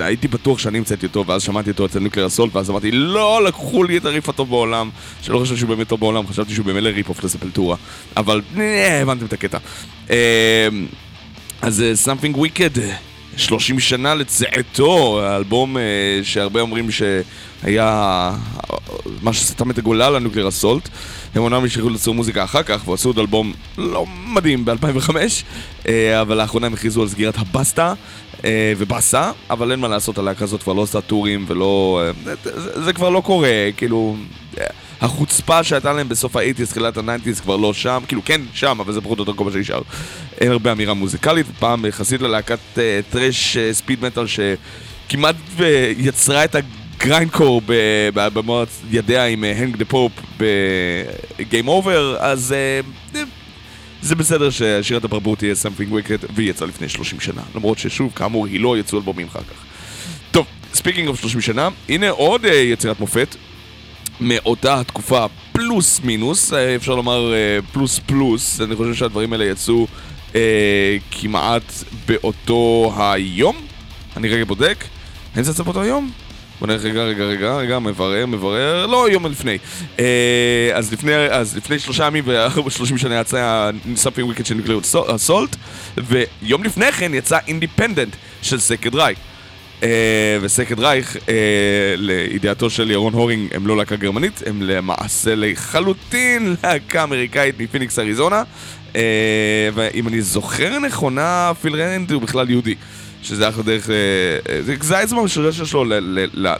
[0.00, 3.84] הייתי בטוח שאני המצאתי אותו, ואז שמעתי אותו אצל Nuclear Assault, ואז אמרתי, לא, לקחו
[3.84, 4.90] לי את הריף הטוב בעולם,
[5.22, 7.76] שלא חושב שהוא באמת טוב בעולם, חשבתי שהוא במילא ריפ אוף לספלטורה,
[8.16, 9.58] אבל אה, הבנתם את הקטע.
[10.08, 10.10] אה,
[11.62, 12.78] אז אה, Something Wicked,
[13.36, 15.82] 30 שנה לצאתו, האלבום אה,
[16.22, 18.36] שהרבה אומרים שהיה אה,
[19.22, 20.88] מה שסתם את הגולל ל Nuclear Assault.
[21.34, 25.10] הם אומנם המשיכו ליצור מוזיקה אחר כך, ועשו עוד אלבום לא מדהים ב-2005,
[26.20, 27.94] אבל לאחרונה הם הכריזו על סגירת הבסטה.
[28.44, 32.02] אה, ובאסה, אבל אין מה לעשות, הלהקה הזאת כבר לא עושה טורים ולא...
[32.26, 34.16] אה, זה, זה כבר לא קורה, כאילו...
[35.02, 39.00] החוצפה שהייתה להם בסוף האייטיז, תחילת הניינטיז כבר לא שם, כאילו כן שם, אבל זה
[39.00, 39.82] פחות או יותר כל מה שנשאר.
[40.40, 46.44] אין הרבה אמירה מוזיקלית, פעם יחסית ללהקת אה, טרש אה, speed מטאל שכמעט אה, יצרה
[46.44, 50.12] את הגריינדקור ב- ב- במו ידיה עם Hang the Pope
[51.38, 52.54] ב Game Over, אז
[54.02, 58.46] זה בסדר ששירת הברבור תהיה Something Wicked והיא יצאה לפני 30 שנה, למרות ששוב, כאמור,
[58.46, 59.64] היא לא יצאו אלבומים אחר כך.
[60.30, 63.36] טוב, speaking of 30 שנה, הנה עוד אה, יצירת מופת
[64.22, 69.86] מאותה התקופה פלוס מינוס, אה, אפשר לומר אה, פלוס פלוס, אני חושב שהדברים האלה יצאו
[70.34, 71.72] אה, כמעט
[72.06, 73.56] באותו היום.
[74.16, 74.84] אני רגע בודק,
[75.34, 76.10] האם זה יצא באותו היום?
[76.62, 79.58] בוא נראה רגע, רגע, רגע, רגע, מברר, מברר, לא, יום לפני.
[79.98, 85.56] אה, אז לפני, אז לפני שלושה ימים ו-30 שנה יצא Something Wicked של Nuclear Assault,
[85.96, 89.18] ויום לפני כן יצא Independent של סקד רייק.
[89.82, 96.56] אה, וסקד רייך, אה, לידיעתו של ירון הורינג, הם לא להקה גרמנית, הם למעשה לחלוטין
[96.64, 98.42] להקה אמריקאית מפיניקס אריזונה.
[98.96, 102.74] אה, ואם אני זוכר נכונה, Phil Rind הוא בכלל יהודי.
[103.24, 103.90] שזה אחלה דרך,
[104.80, 105.84] זה האצבע המשולשת שלו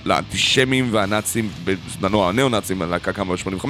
[0.05, 3.69] לאנטישמים והנאצים, בזמנו הניאו-נאצים, הלהקה קמה ב-85.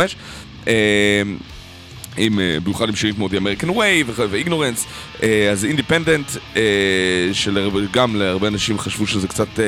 [2.19, 4.87] אה, עם, אה, במיוחד עם שירים כמו The American Way ו Ignorance,
[5.53, 6.31] אז Independent,
[7.33, 9.65] שגם להרבה אנשים חשבו שזה קצת אה,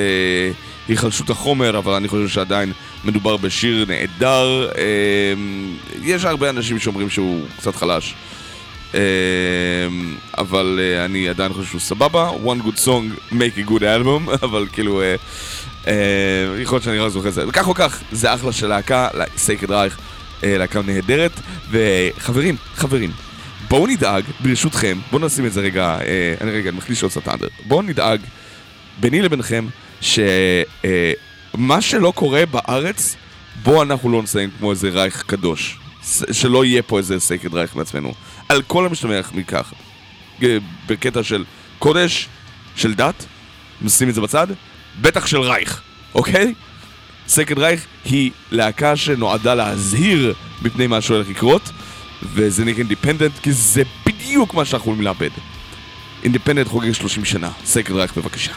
[0.88, 2.72] היחלשות החומר, אבל אני חושב שעדיין
[3.04, 4.68] מדובר בשיר נהדר.
[4.78, 5.34] אה,
[6.02, 8.14] יש הרבה אנשים שאומרים שהוא קצת חלש.
[8.94, 9.00] אה,
[10.38, 14.66] אבל אה, אני עדיין חושב שהוא סבבה, one good song make a good album, אבל
[14.72, 15.14] כאילו, אה,
[15.86, 17.48] אה, יכול להיות שאני רק זוכר את זה.
[17.48, 21.32] וכך או כך, זה אחלה של להקה, סייקד רייך, אה, להקה נהדרת,
[21.70, 23.10] וחברים, חברים,
[23.68, 27.28] בואו נדאג, ברשותכם, בואו נשים את זה רגע, אה, אני רגע, אני מחליש עוד קצת
[27.28, 28.20] אנדר, בואו נדאג,
[29.00, 29.66] ביני לבינכם,
[30.00, 33.16] שמה שלא קורה בארץ,
[33.62, 35.78] בואו אנחנו לא נסיים כמו איזה רייך קדוש.
[36.32, 38.14] שלא יהיה פה איזה Sacred Reich מעצמנו.
[38.48, 39.72] על כל המשתמע מכך.
[40.42, 41.44] אה, בקטע של
[41.78, 42.28] קודש,
[42.76, 43.24] של דת,
[43.82, 44.46] נשים את זה בצד,
[45.00, 45.82] בטח של רייך,
[46.14, 46.54] אוקיי?
[47.28, 51.70] Sacred Reich היא להקה שנועדה להזהיר מפני מה שהולך לקרות,
[52.22, 55.30] וזה נקרא Independent, כי זה בדיוק מה שאנחנו יכולים לאבד.
[56.22, 58.52] Independent חוגג 30 שנה, Sacred Reich בבקשה.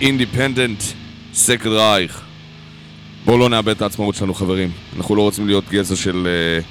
[0.00, 0.82] Independent
[1.34, 2.20] Sacred Reich.
[3.24, 4.70] בואו לא נאבד את העצמאות שלנו, חברים.
[4.96, 6.28] אנחנו לא רוצים להיות גזע של...
[6.30, 6.62] אה,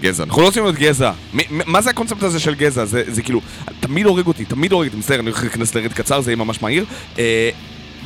[0.00, 0.24] גזע.
[0.24, 1.12] אנחנו לא רוצים להיות גזע.
[1.50, 2.84] מה זה הקונספט הזה של גזע?
[2.84, 3.40] זה, זה כאילו,
[3.80, 4.96] תמיד הורג אותי, תמיד הורג אותי.
[4.96, 6.84] מצטער, אני הולך להיכנס ל rant קצר, זה יהיה ממש מהיר.
[7.18, 7.50] אה,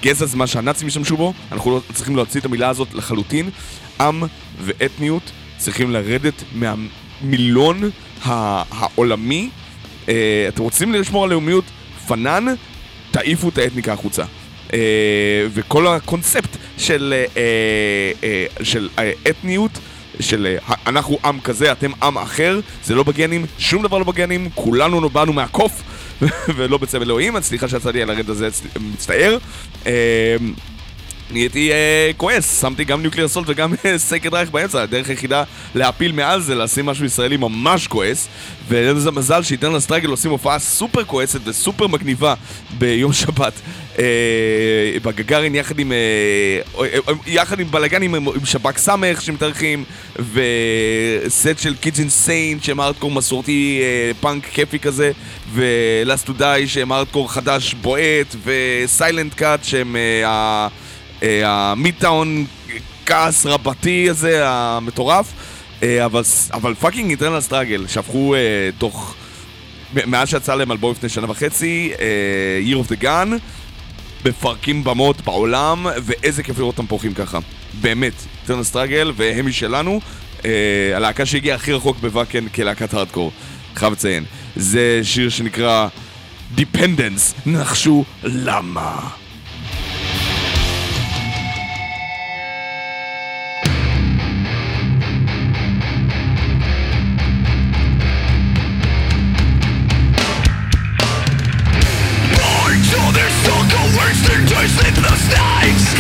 [0.03, 3.51] גזע זה מה שהנאצים השתמשו בו, אנחנו לא צריכים להוציא את המילה הזאת לחלוטין.
[4.01, 4.23] עם
[4.61, 7.91] ואתניות צריכים לרדת מהמילון
[8.25, 9.51] העולמי.
[10.09, 11.65] אה, אתם רוצים לשמור על לאומיות?
[12.07, 12.45] פנן,
[13.11, 14.25] תעיפו את האתניקה החוצה.
[14.73, 17.43] אה, וכל הקונספט של, אה,
[18.25, 18.89] אה, של
[19.31, 19.71] אתניות,
[20.21, 20.57] של
[20.87, 25.33] אנחנו עם כזה, אתם עם אחר, זה לא בגנים, שום דבר לא בגנים, כולנו באנו
[25.33, 25.83] מהקוף
[26.57, 28.49] ולא בצלם אלוהים, אז סליחה שיצא לי על ה rant הזה,
[28.81, 29.39] מצטער.
[31.33, 35.43] נהייתי אה, כועס, שמתי גם Nuclear Assault וגם אה, Sacred Reich באמצע, הדרך היחידה
[35.75, 38.29] להפיל מעל זה לשים משהו ישראלי ממש כועס.
[38.71, 42.35] לזה מזל שאיטרנל סטרגל עושים הופעה סופר כועסת וסופר מגניבה
[42.79, 43.53] ביום שבת
[43.99, 44.05] אה,
[45.03, 45.97] בגגארין יחד עם, אה,
[46.79, 49.85] אה, אה, יחד עם בלאגן עם, עם שב"כ סמך שמתארחים
[50.33, 55.13] וסט של קידס אינסיין שהם ארטקור מסורתי אה, פאנק כיפי כזה
[55.53, 60.69] ולאסט טו די שהם ארטקור חדש בועט וסיילנט קאט שהם אה,
[61.23, 62.47] המידטאון
[63.07, 65.33] כעס רבתי הזה, המטורף.
[65.83, 66.23] אה, אבל,
[66.53, 68.35] אבל fucking Eternal Struggle, שהפכו
[68.79, 69.15] תוך...
[70.07, 73.29] מאז שיצא להם אלבום לפני שנה וחצי, אה, Year of the Gun,
[74.25, 77.39] מפרקים במות בעולם, ואיזה כיף לראות אותם פורחים ככה.
[77.81, 78.13] באמת,
[78.43, 80.01] Eternal Struggle, והם משלנו,
[80.45, 80.51] אה,
[80.97, 83.33] הלהקה שהגיעה הכי רחוק בוואקן כלהקת הארדקור.
[83.75, 84.25] חייב לציין.
[84.57, 85.89] זה שיר שנקרא
[86.57, 89.20] Dependence, נחשו למה.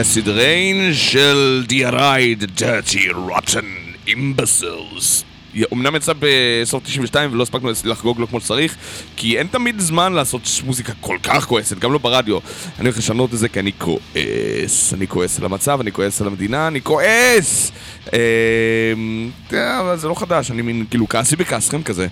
[0.00, 5.24] Acid Rain של The Dirty Rotten Imbeciles.
[5.72, 8.76] אמנם יצא בסוף 92 ולא הספקנו לחגוג לו כמו שצריך
[9.16, 12.38] כי אין תמיד זמן לעשות מוזיקה כל כך כועסת, גם לא ברדיו
[12.78, 16.26] אני הולך לשנות את זה כי אני כועס אני כועס על המצב, אני כועס על
[16.26, 17.72] המדינה, אני כועס!
[18.12, 22.06] אה, אבל זה לא חדש, אני מין כאילו כעסי בכעסכם כזה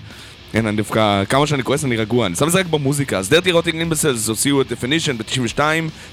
[0.52, 3.18] כן, אני דווקא, כמה שאני כועס אני רגוע, אני שם את זה רק במוזיקה.
[3.18, 5.60] אז Dirty Rotten Imbeciles הוציאו את Definition ב-92,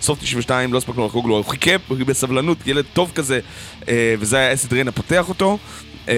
[0.01, 3.39] סוף 92, לא הספקנו לחגוג לו, הוא חיכה בסבלנות, ילד טוב כזה,
[3.87, 5.57] אה, וזה היה אסיד ריין הפותח אותו.
[6.09, 6.15] אה,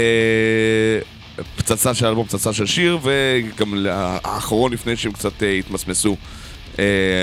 [1.56, 3.86] פצצה של אלבום, פצצה של שיר, וגם
[4.24, 6.18] האחרון לפני שהם קצת אה, התמסמסו.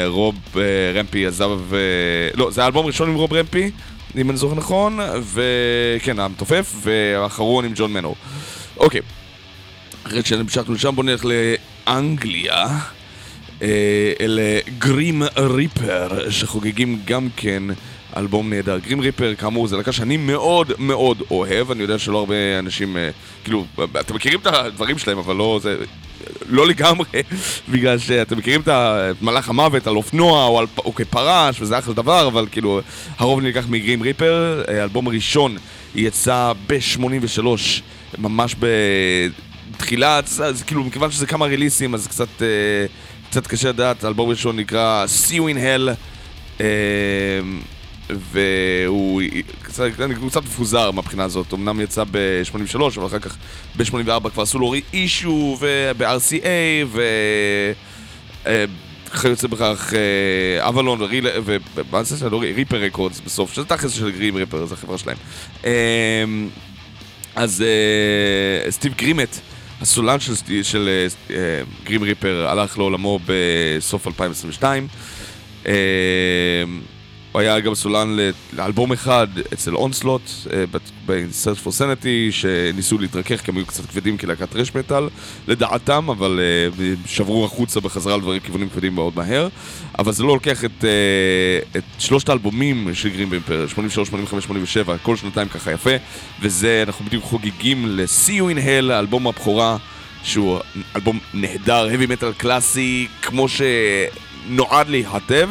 [0.07, 0.35] רוב
[0.95, 1.61] רמפי עזב,
[2.35, 3.71] לא, זה האלבום הראשון עם רוב רמפי,
[4.17, 4.99] אם אני זוכר נכון,
[5.35, 8.17] וכן, המתופף, והאחרון עם ג'ון מנור.
[8.77, 9.01] אוקיי.
[10.09, 12.67] אחרי שנמשכנו לשם בוא נלך לאנגליה
[13.63, 14.39] אה, אל
[14.79, 17.63] גרים ריפר שחוגגים גם כן
[18.17, 18.79] אלבום נהדר.
[18.79, 23.11] גרים ריפר, כאמור, זה להקה שאני מאוד מאוד אוהב, אני יודע שלא הרבה אנשים, אה,
[23.45, 23.65] כאילו,
[24.01, 25.77] אתם מכירים את הדברים שלהם, אבל לא, זה,
[26.49, 27.07] לא לגמרי,
[27.73, 32.27] בגלל שאתם מכירים את מלאך המוות על אופנוע או, על, או כפרש, וזה אחלה דבר,
[32.27, 32.81] אבל כאילו,
[33.19, 34.65] הרוב נלקח מגרים ריפר.
[34.69, 35.57] האלבום הראשון
[35.95, 37.47] יצא ב-83,
[38.19, 38.67] ממש ב...
[39.79, 42.43] תחילה, אז כאילו, מכיוון שזה כמה ריליסים, אז קצת, uh,
[43.31, 45.89] קצת קשה לדעת, האלבום ראשון נקרא See You in Hell,
[46.59, 46.63] uh,
[48.11, 49.23] והוא
[49.63, 49.85] קצת,
[50.29, 53.37] קצת מפוזר מהבחינה הזאת, אמנם יצא ב-83, אבל אחר כך
[53.77, 57.03] ב-84 כבר עשו לו אישו, וב-RCA, ו...
[58.45, 58.49] Uh,
[59.21, 59.93] כיוצא בכך
[60.59, 61.01] אבלון
[61.77, 62.39] ומה זה שלו?
[62.39, 65.17] ריפר רקורדס בסוף, שזה תכלס של גרים ריפר, זו החברה שלהם.
[67.37, 67.65] אז
[68.71, 69.39] סטיב גרימט
[69.81, 71.33] הסולן של, של uh,
[71.85, 74.89] גרים ריפר הלך לעולמו בסוף 2022.
[75.65, 75.69] Uh,
[77.33, 78.17] הוא היה גם סולן
[78.53, 80.31] לאלבום אחד אצל אונסלוט,
[81.07, 85.09] ב-Search for Sanity, שניסו להתרכך כי הם היו קצת כבדים כלהקת רש מטאל,
[85.49, 86.41] לדעתם, אבל
[86.79, 89.49] uh, שברו החוצה בחזרה לדברים כיוונים כבדים מאוד מהר.
[89.99, 94.97] אבל זה לא לוקח את, uh, את שלושת האלבומים של גרים ריפר, 83, 85, 87,
[95.03, 95.91] כל שנתיים ככה יפה,
[96.41, 99.77] וזה, אנחנו בדיוק חוגגים ל-See You in Hell, האלבום הבכורה.
[100.23, 100.59] שהוא
[100.97, 105.49] אלבום נהדר, heavy metal קלאסי, כמו שנועד להיכתב.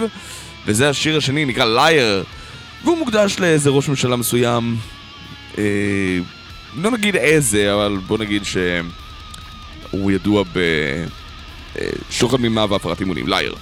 [0.68, 2.24] וזה השיר השני, נקרא לייר,
[2.84, 4.76] והוא מוקדש לאיזה ראש ממשלה מסוים.
[5.58, 5.64] אה,
[6.76, 10.60] לא נגיד איזה, אבל בוא נגיד שהוא ידוע ב...
[12.10, 13.56] שוחד ממה והפרת אימונים, לייר.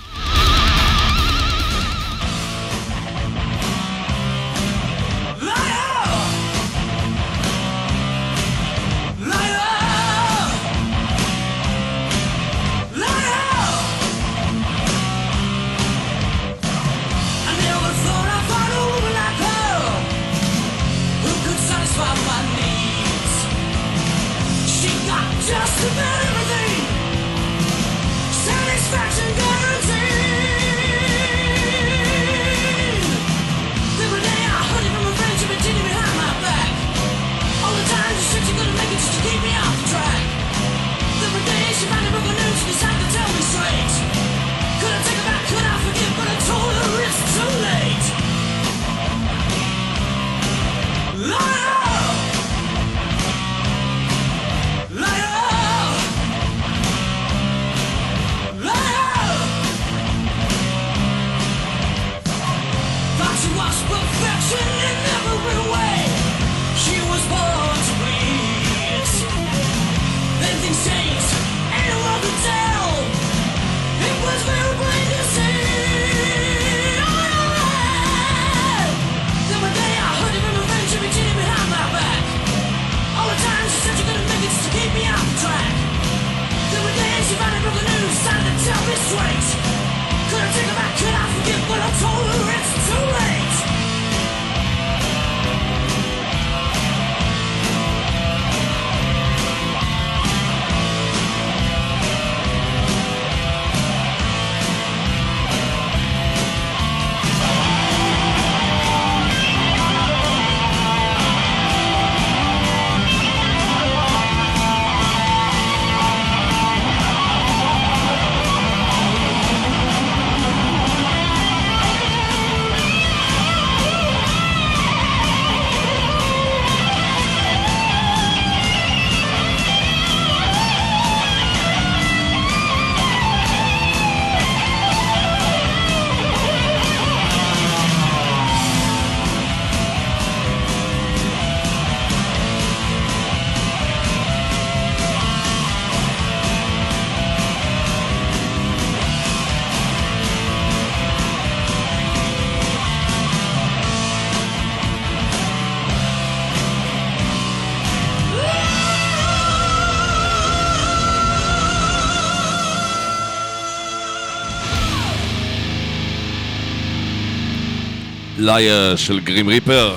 [168.45, 169.95] לייר של גרים ריפר.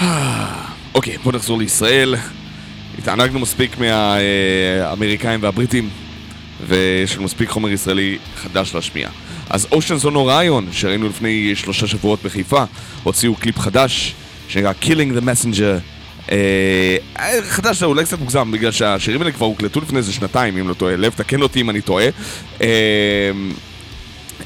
[0.94, 2.14] אוקיי, בוא נחזור לישראל.
[2.98, 5.90] התענגנו מספיק מהאמריקאים והבריטים,
[6.66, 9.08] ויש לנו מספיק חומר ישראלי חדש להשמיע.
[9.50, 12.64] אז אושנס און אוריון, שראינו לפני שלושה שבועות בחיפה,
[13.02, 14.14] הוציאו קליפ חדש,
[14.48, 15.80] שנקרא Killing the Messenger.
[16.32, 16.96] אה,
[17.42, 20.74] חדש זה אולי קצת מוגזם, בגלל שהשירים האלה כבר הוקלטו לפני איזה שנתיים, אם לא
[20.74, 20.96] טועה.
[20.96, 22.06] לב, תקן אותי אם אני טועה.
[22.62, 23.30] אה,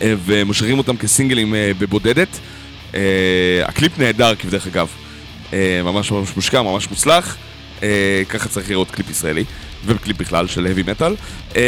[0.00, 2.28] ומשחררים אותם כסינגלים אה, בבודדת.
[2.94, 3.00] אה,
[3.64, 4.88] הקליפ נהדר, כבדרך אגב.
[5.52, 7.36] אה, ממש ממש מושקע, ממש מוצלח.
[7.82, 9.44] אה, ככה צריך לראות קליפ ישראלי,
[9.86, 11.12] וקליפ בכלל של heavy metal.
[11.56, 11.62] אה,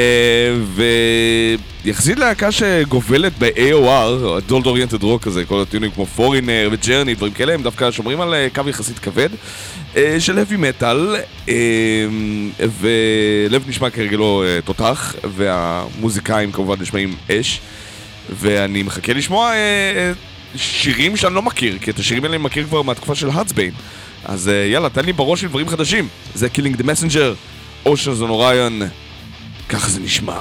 [1.85, 7.15] ויחסית להקה שגובלת ב-AOR, ה adult oriented rock כזה, כל הטיונים כמו Foreigner ו Journey,
[7.15, 9.29] דברים כאלה, הם דווקא שומרים על אה, קו יחסית כבד
[9.97, 11.17] אה, של heavy metal,
[11.49, 11.55] אה,
[12.81, 17.61] ולב נשמע כרגלו אה, תותח, והמוזיקאים כמובן נשמעים אש.
[18.31, 20.13] ואני מחכה לשמוע אה,
[20.57, 23.73] שירים שאני לא מכיר, כי את השירים האלה אני מכיר כבר מהתקופה של הארדסביין.
[24.25, 26.09] אז אה, יאללה, תן לי בראש של דברים חדשים.
[26.35, 27.35] זה the Messenger,
[27.87, 28.85] Oceans on Orion,
[29.69, 30.39] ככה זה נשמע.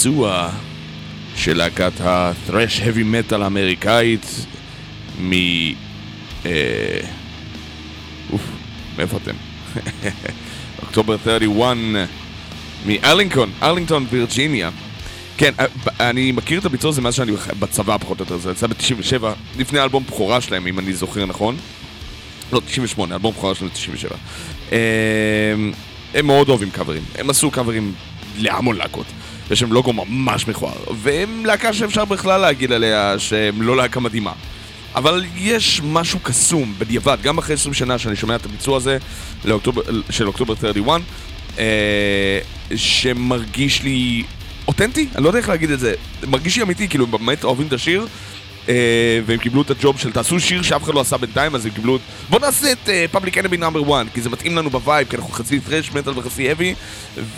[0.00, 0.48] הביצוע
[1.36, 4.46] של להקת ה-thrash heavy metal האמריקאית
[5.20, 5.32] מ...
[6.46, 7.00] אה,
[8.32, 8.42] אוף,
[8.98, 9.34] מאיפה אתם?
[10.82, 11.76] אוקטובר 31
[12.86, 14.70] מארלינגטון, ארלינגטון, וירג'יניה.
[15.36, 15.66] כן, אה,
[16.10, 19.24] אני מכיר את הביצוע הזה מאז שאני בצבא פחות או יותר, זה יצא ב-97,
[19.58, 21.56] לפני האלבום בכורה שלהם, אם אני זוכר נכון.
[22.52, 24.14] לא, 98, אלבום בכורה שלהם ב-97.
[26.14, 27.92] הם מאוד אוהבים קאברים, הם עשו קאברים
[28.36, 29.06] להמון להקות.
[29.50, 34.32] יש להם לוגו ממש מכוער, והם להקה שאפשר בכלל להגיד עליה שהם לא להקה מדהימה.
[34.94, 38.98] אבל יש משהו קסום בדיעבד, גם אחרי 20 שנה שאני שומע את הביצוע הזה
[39.44, 41.00] לאוקטובר, של אוקטובר 31,
[41.58, 42.38] אה,
[42.76, 44.22] שמרגיש לי
[44.68, 45.94] אותנטי, אני לא יודע איך להגיד את זה,
[46.26, 48.06] מרגיש לי אמיתי, כאילו הם באמת אוהבים את השיר,
[49.26, 51.96] והם קיבלו את הג'וב של תעשו שיר שאף אחד לא עשה בינתיים, אז הם קיבלו
[51.96, 52.00] את...
[52.30, 55.60] בוא נעשה את Public Enemy Number 1, כי זה מתאים לנו בווייב, כי אנחנו חצי
[55.60, 56.74] thrash metal וחצי heavy,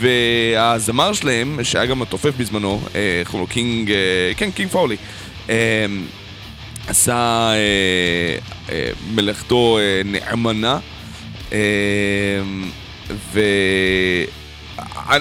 [0.00, 3.52] והזמר שלהם, שהיה גם התופף בזמנו, אה, איך קוראים לו?
[3.54, 3.96] קינג, אה,
[4.36, 4.96] כן, קינג פאולי,
[5.50, 5.86] אה,
[6.86, 8.36] עשה אה,
[8.70, 10.78] אה, מלאכתו אה, נאמנה,
[11.52, 11.58] אה,
[13.32, 13.40] ו...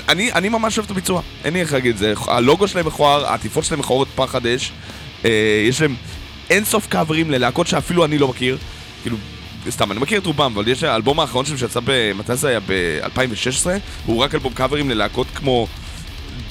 [0.10, 2.14] אני, אני ממש אוהב את הביצוע, אין לי איך להגיד את זה.
[2.28, 4.72] הלוגו שלהם מכוער, העטיפות שלהם מכוערות פחד אש.
[5.26, 5.96] אה, יש להם
[6.50, 8.58] אין סוף קאברים ללהקות שאפילו אני לא מכיר.
[9.02, 9.18] כאילו,
[9.70, 12.14] סתם, אני מכיר את רובם, אבל יש האלבום האחרון שלהם שיצא ב...
[12.14, 12.60] מתי זה היה?
[12.60, 13.68] ב-2016?
[14.06, 15.68] הוא רק אלבום קאברים ללהקות כמו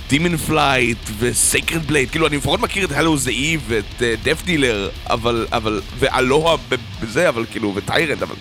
[0.09, 2.11] דימון פלייט וסייקרד בלייד.
[2.11, 6.75] כאילו, אני לפחות מכיר את הלו זה אי ואת דף דילר, אבל, אבל, ואלוה ב-
[7.03, 8.35] בזה, אבל כאילו, וטיירנד, אבל...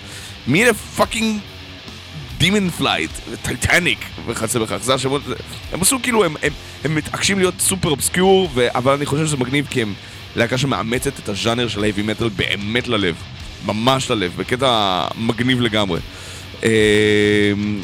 [0.48, 1.40] מי אלה פאקינג
[2.38, 3.12] דימון פלייט,
[3.42, 5.22] טייטניק וכיוצא בכך, זה השמות,
[5.74, 6.54] הם עשו כאילו, הם, הם,
[6.84, 9.94] הם מתעקשים להיות סופר אובסקיור, אבל אני חושב שזה מגניב כי הם
[10.36, 13.16] להקה שמאמצת את הז'אנר של ההאבי מטאל באמת ללב,
[13.66, 16.00] ממש ללב, בקטע מגניב לגמרי.
[16.64, 16.70] אה,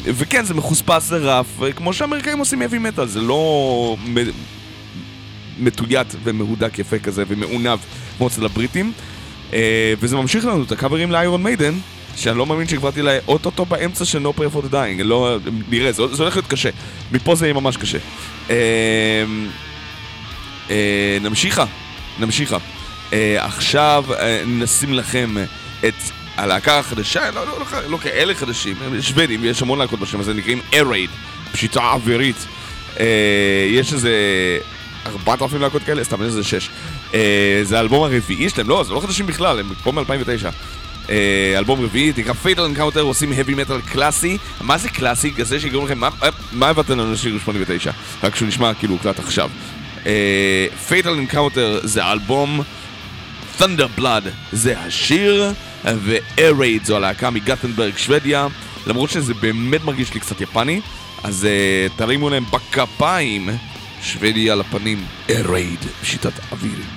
[0.04, 1.46] וכן, זה מחוספס, זה רף,
[1.76, 4.30] כמו שהאמריקאים עושים האבי מטאל, זה לא מ-
[5.58, 7.78] מטויט ומהודק יפה כזה ומעונב
[8.18, 8.92] כמו אצל הבריטים.
[9.52, 11.74] אה, וזה ממשיך לנו את הקאברים לאיירון מיידן,
[12.16, 15.38] שאני לא מאמין שכברתי לה אוטוטו באמצע של No Prayer for the Dying, לא,
[15.70, 16.70] נראה, זה, זה הולך להיות קשה.
[17.12, 17.98] מפה זה יהיה ממש קשה.
[18.50, 19.24] אה,
[21.20, 21.64] נמשיכה,
[22.18, 22.56] נמשיכה.
[23.12, 25.34] אה, עכשיו אה, נשים לכם
[25.88, 25.94] את
[26.36, 30.34] הלהקה החדשה, לא, לא, לא, לא כאלה חדשים, הם שוודים, יש המון להקות בשם הזה,
[30.34, 31.10] נקראים ארייד,
[31.52, 32.46] פשיטה אווירית.
[33.00, 34.10] אה, יש איזה
[35.06, 36.70] 4,000 להקות כאלה, סתם, יש איזה 6.
[37.14, 40.46] אה, זה האלבום הרביעי שלהם, לא, זה לא חדשים בכלל, הם פה מ-2009.
[41.10, 44.38] אה, אלבום רביעי, נקרא Fatal Encounter, עושים heavy metal קלאסי.
[44.60, 45.32] מה זה קלאסי?
[45.32, 46.00] כזה שיגרום לכם,
[46.52, 47.90] מה הבאתם לנו לשיר 89?
[48.22, 49.50] רק שהוא נשמע כאילו הוקלט עכשיו.
[50.88, 52.60] Fatal Encounter זה האלבום,
[53.58, 55.52] Thunder Blood זה השיר,
[55.84, 58.46] ו-Air Raid זו הלהקה מגתנברג, שוודיה.
[58.86, 60.80] למרות שזה באמת מרגיש לי קצת יפני,
[61.24, 63.48] אז אה, תרימו להם בכפיים,
[64.02, 66.95] שוודיה על הפנים, Air Raid, פשיטת אוויר.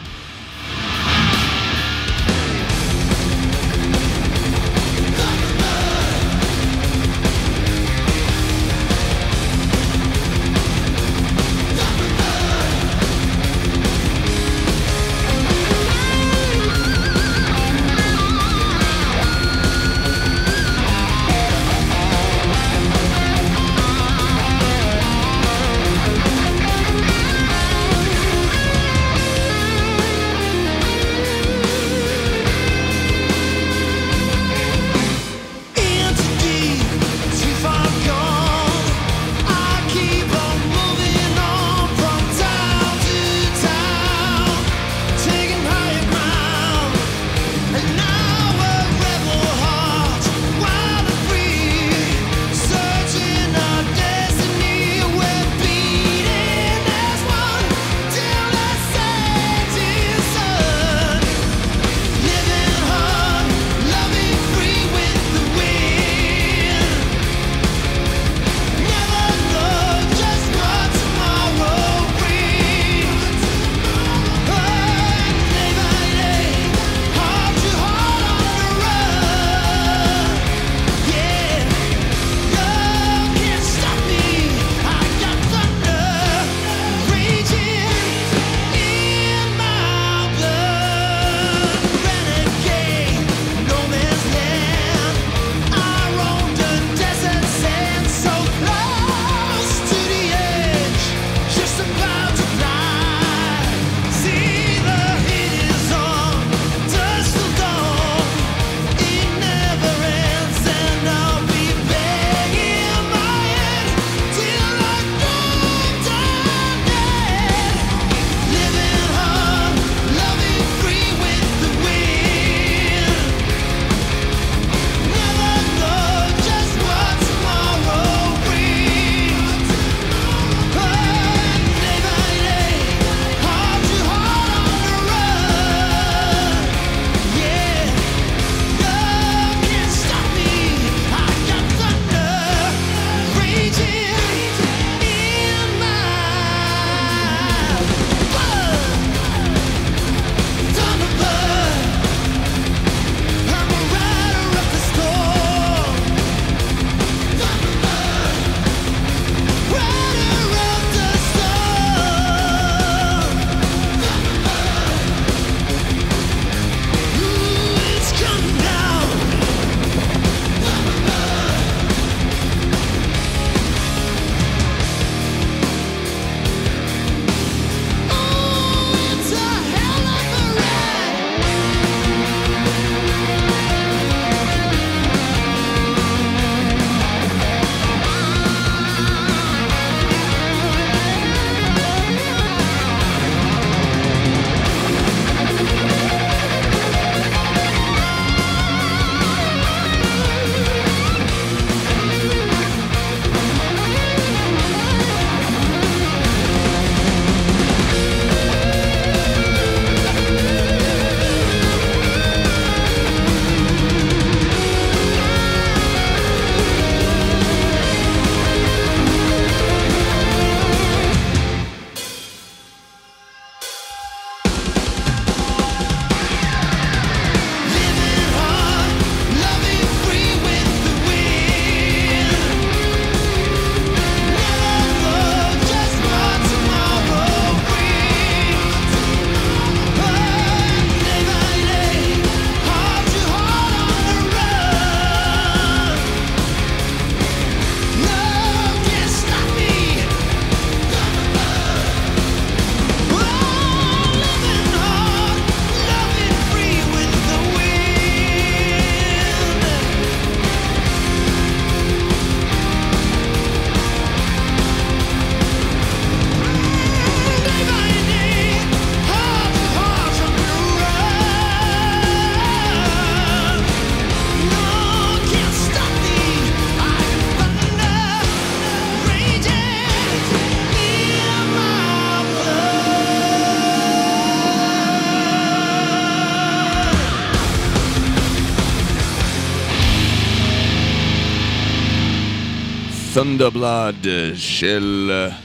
[293.20, 295.36] תונדרבלאד של אה,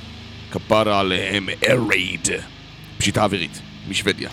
[0.51, 2.29] כפרה עליהם ארייד,
[2.99, 4.31] פשיטה אווירית, משוודיה.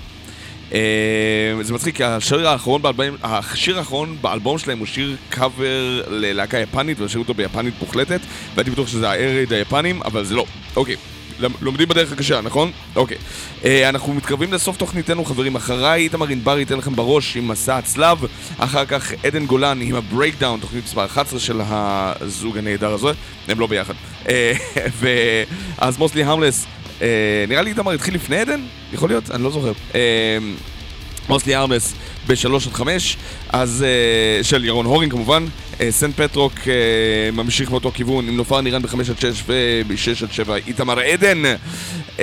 [0.73, 6.99] אה, זה מצחיק, השיר האחרון, באלבום, השיר האחרון באלבום שלהם הוא שיר קאבר ללהקה יפנית,
[6.99, 8.19] ולשיר אותו ביפנית מוחלטת,
[8.55, 10.45] והייתי בטוח שזה הארייד היפנים, אבל זה לא.
[10.75, 10.95] אוקיי.
[11.61, 12.71] לומדים בדרך הקשה, נכון?
[12.95, 13.17] אוקיי.
[13.65, 15.55] אה, אנחנו מתקרבים לסוף תוכניתנו, חברים.
[15.55, 18.17] אחריי איתמר ענבר ייתן לכם בראש עם מסע הצלב.
[18.57, 23.11] אחר כך עדן גולן עם הברייקדאון, תוכנית מספר 11 של הזוג הנהדר הזה.
[23.47, 23.93] הם לא ביחד.
[24.29, 24.53] אה,
[24.99, 26.65] ואז מוסלי המלס,
[27.01, 28.61] אה, נראה לי איתמר התחיל לפני עדן?
[28.93, 29.31] יכול להיות?
[29.31, 29.71] אני לא זוכר.
[29.95, 30.37] אה,
[31.29, 31.93] מוסלי ארמס
[32.27, 33.17] ב-3 עד 5,
[33.49, 33.85] אז
[34.41, 35.45] uh, של ירון הורין כמובן,
[35.77, 36.67] uh, סנט פטרוק uh,
[37.33, 41.43] ממשיך באותו כיוון עם נופר נירן ב-5 עד 6 וב-6 עד 7 איתמר עדן.
[42.17, 42.21] uh,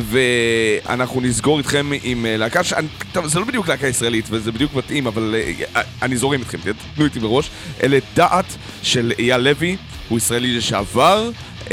[0.00, 2.72] ואנחנו נסגור איתכם עם uh, להקה, ש...
[3.12, 5.34] טוב, זה לא בדיוק להקה ישראלית וזה בדיוק מתאים, אבל
[5.74, 6.58] uh, אני זורם איתכם,
[6.94, 7.50] תנו איתי בראש,
[7.82, 9.76] אלה דעת של אייל לוי,
[10.08, 11.30] הוא ישראלי לשעבר,
[11.64, 11.70] uh,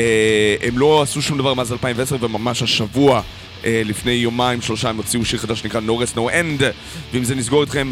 [0.62, 3.22] הם לא עשו שום דבר מאז 2010 וממש השבוע אה,
[3.64, 6.64] לפני יומיים, שלושה הם הוציאו שיר חדש שנקרא No Rest No End
[7.14, 7.90] ועם זה נסגור איתכם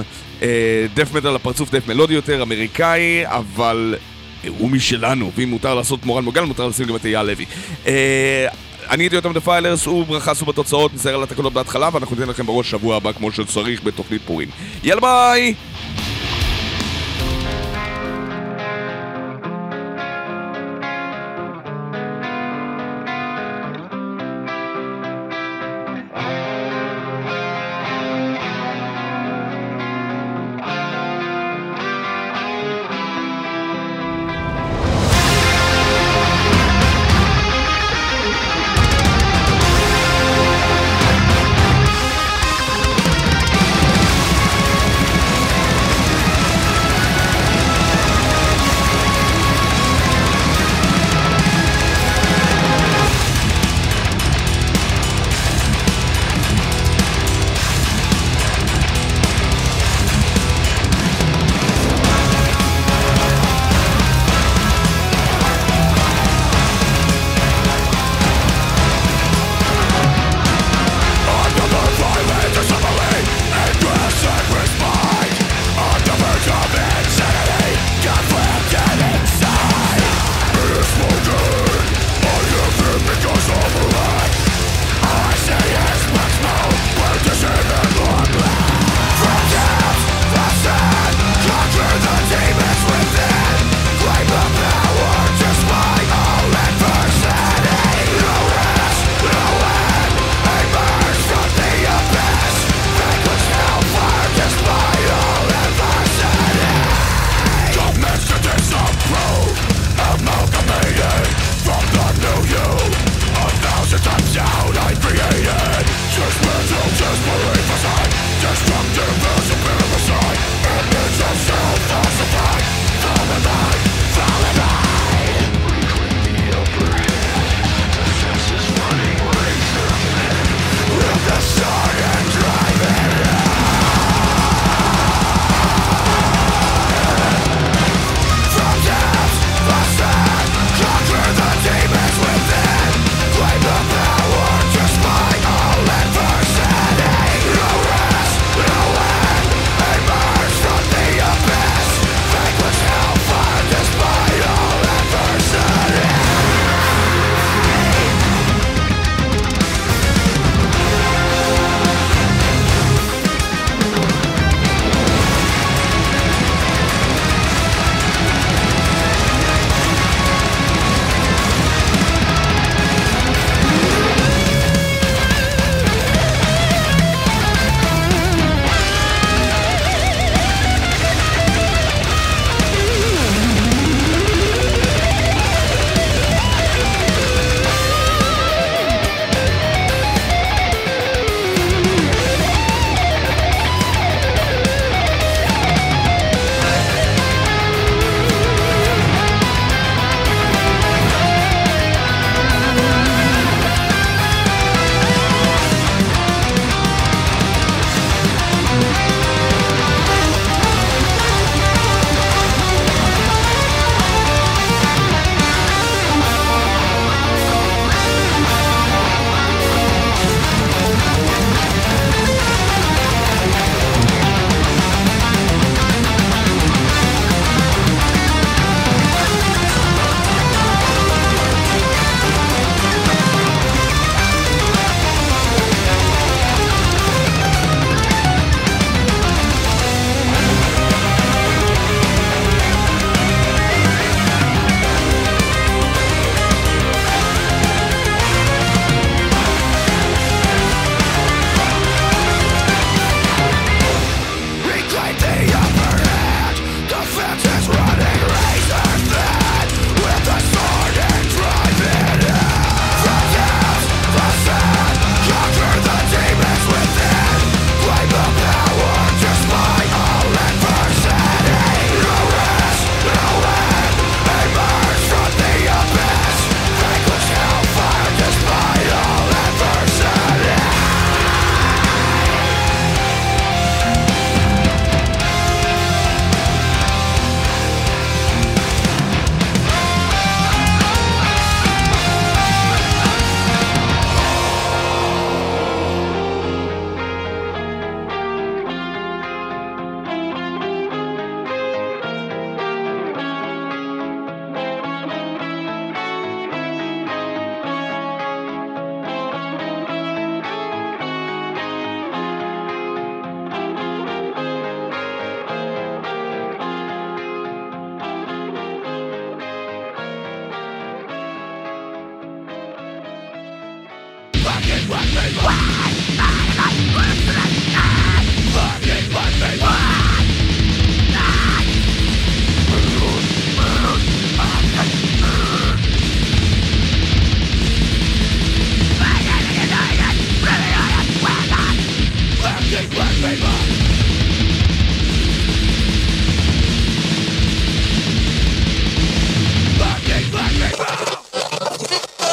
[0.93, 3.95] דף מטר לפרצוף, דף מלודי יותר, אמריקאי, אבל
[4.43, 7.45] אה, הוא משלנו, ואם מותר לעשות מורל מוגל, מותר לשים גם את אייל לוי.
[7.87, 8.47] אה,
[8.89, 12.45] אני הייתי אותם דפיילרס, הוא ברכה עשו בתוצאות, נצייר על התקנות בהתחלה, ואנחנו ניתן לכם
[12.45, 14.49] בראש שבוע הבא כמו שצריך בתוכנית פורים.
[14.83, 15.53] יאללה ביי!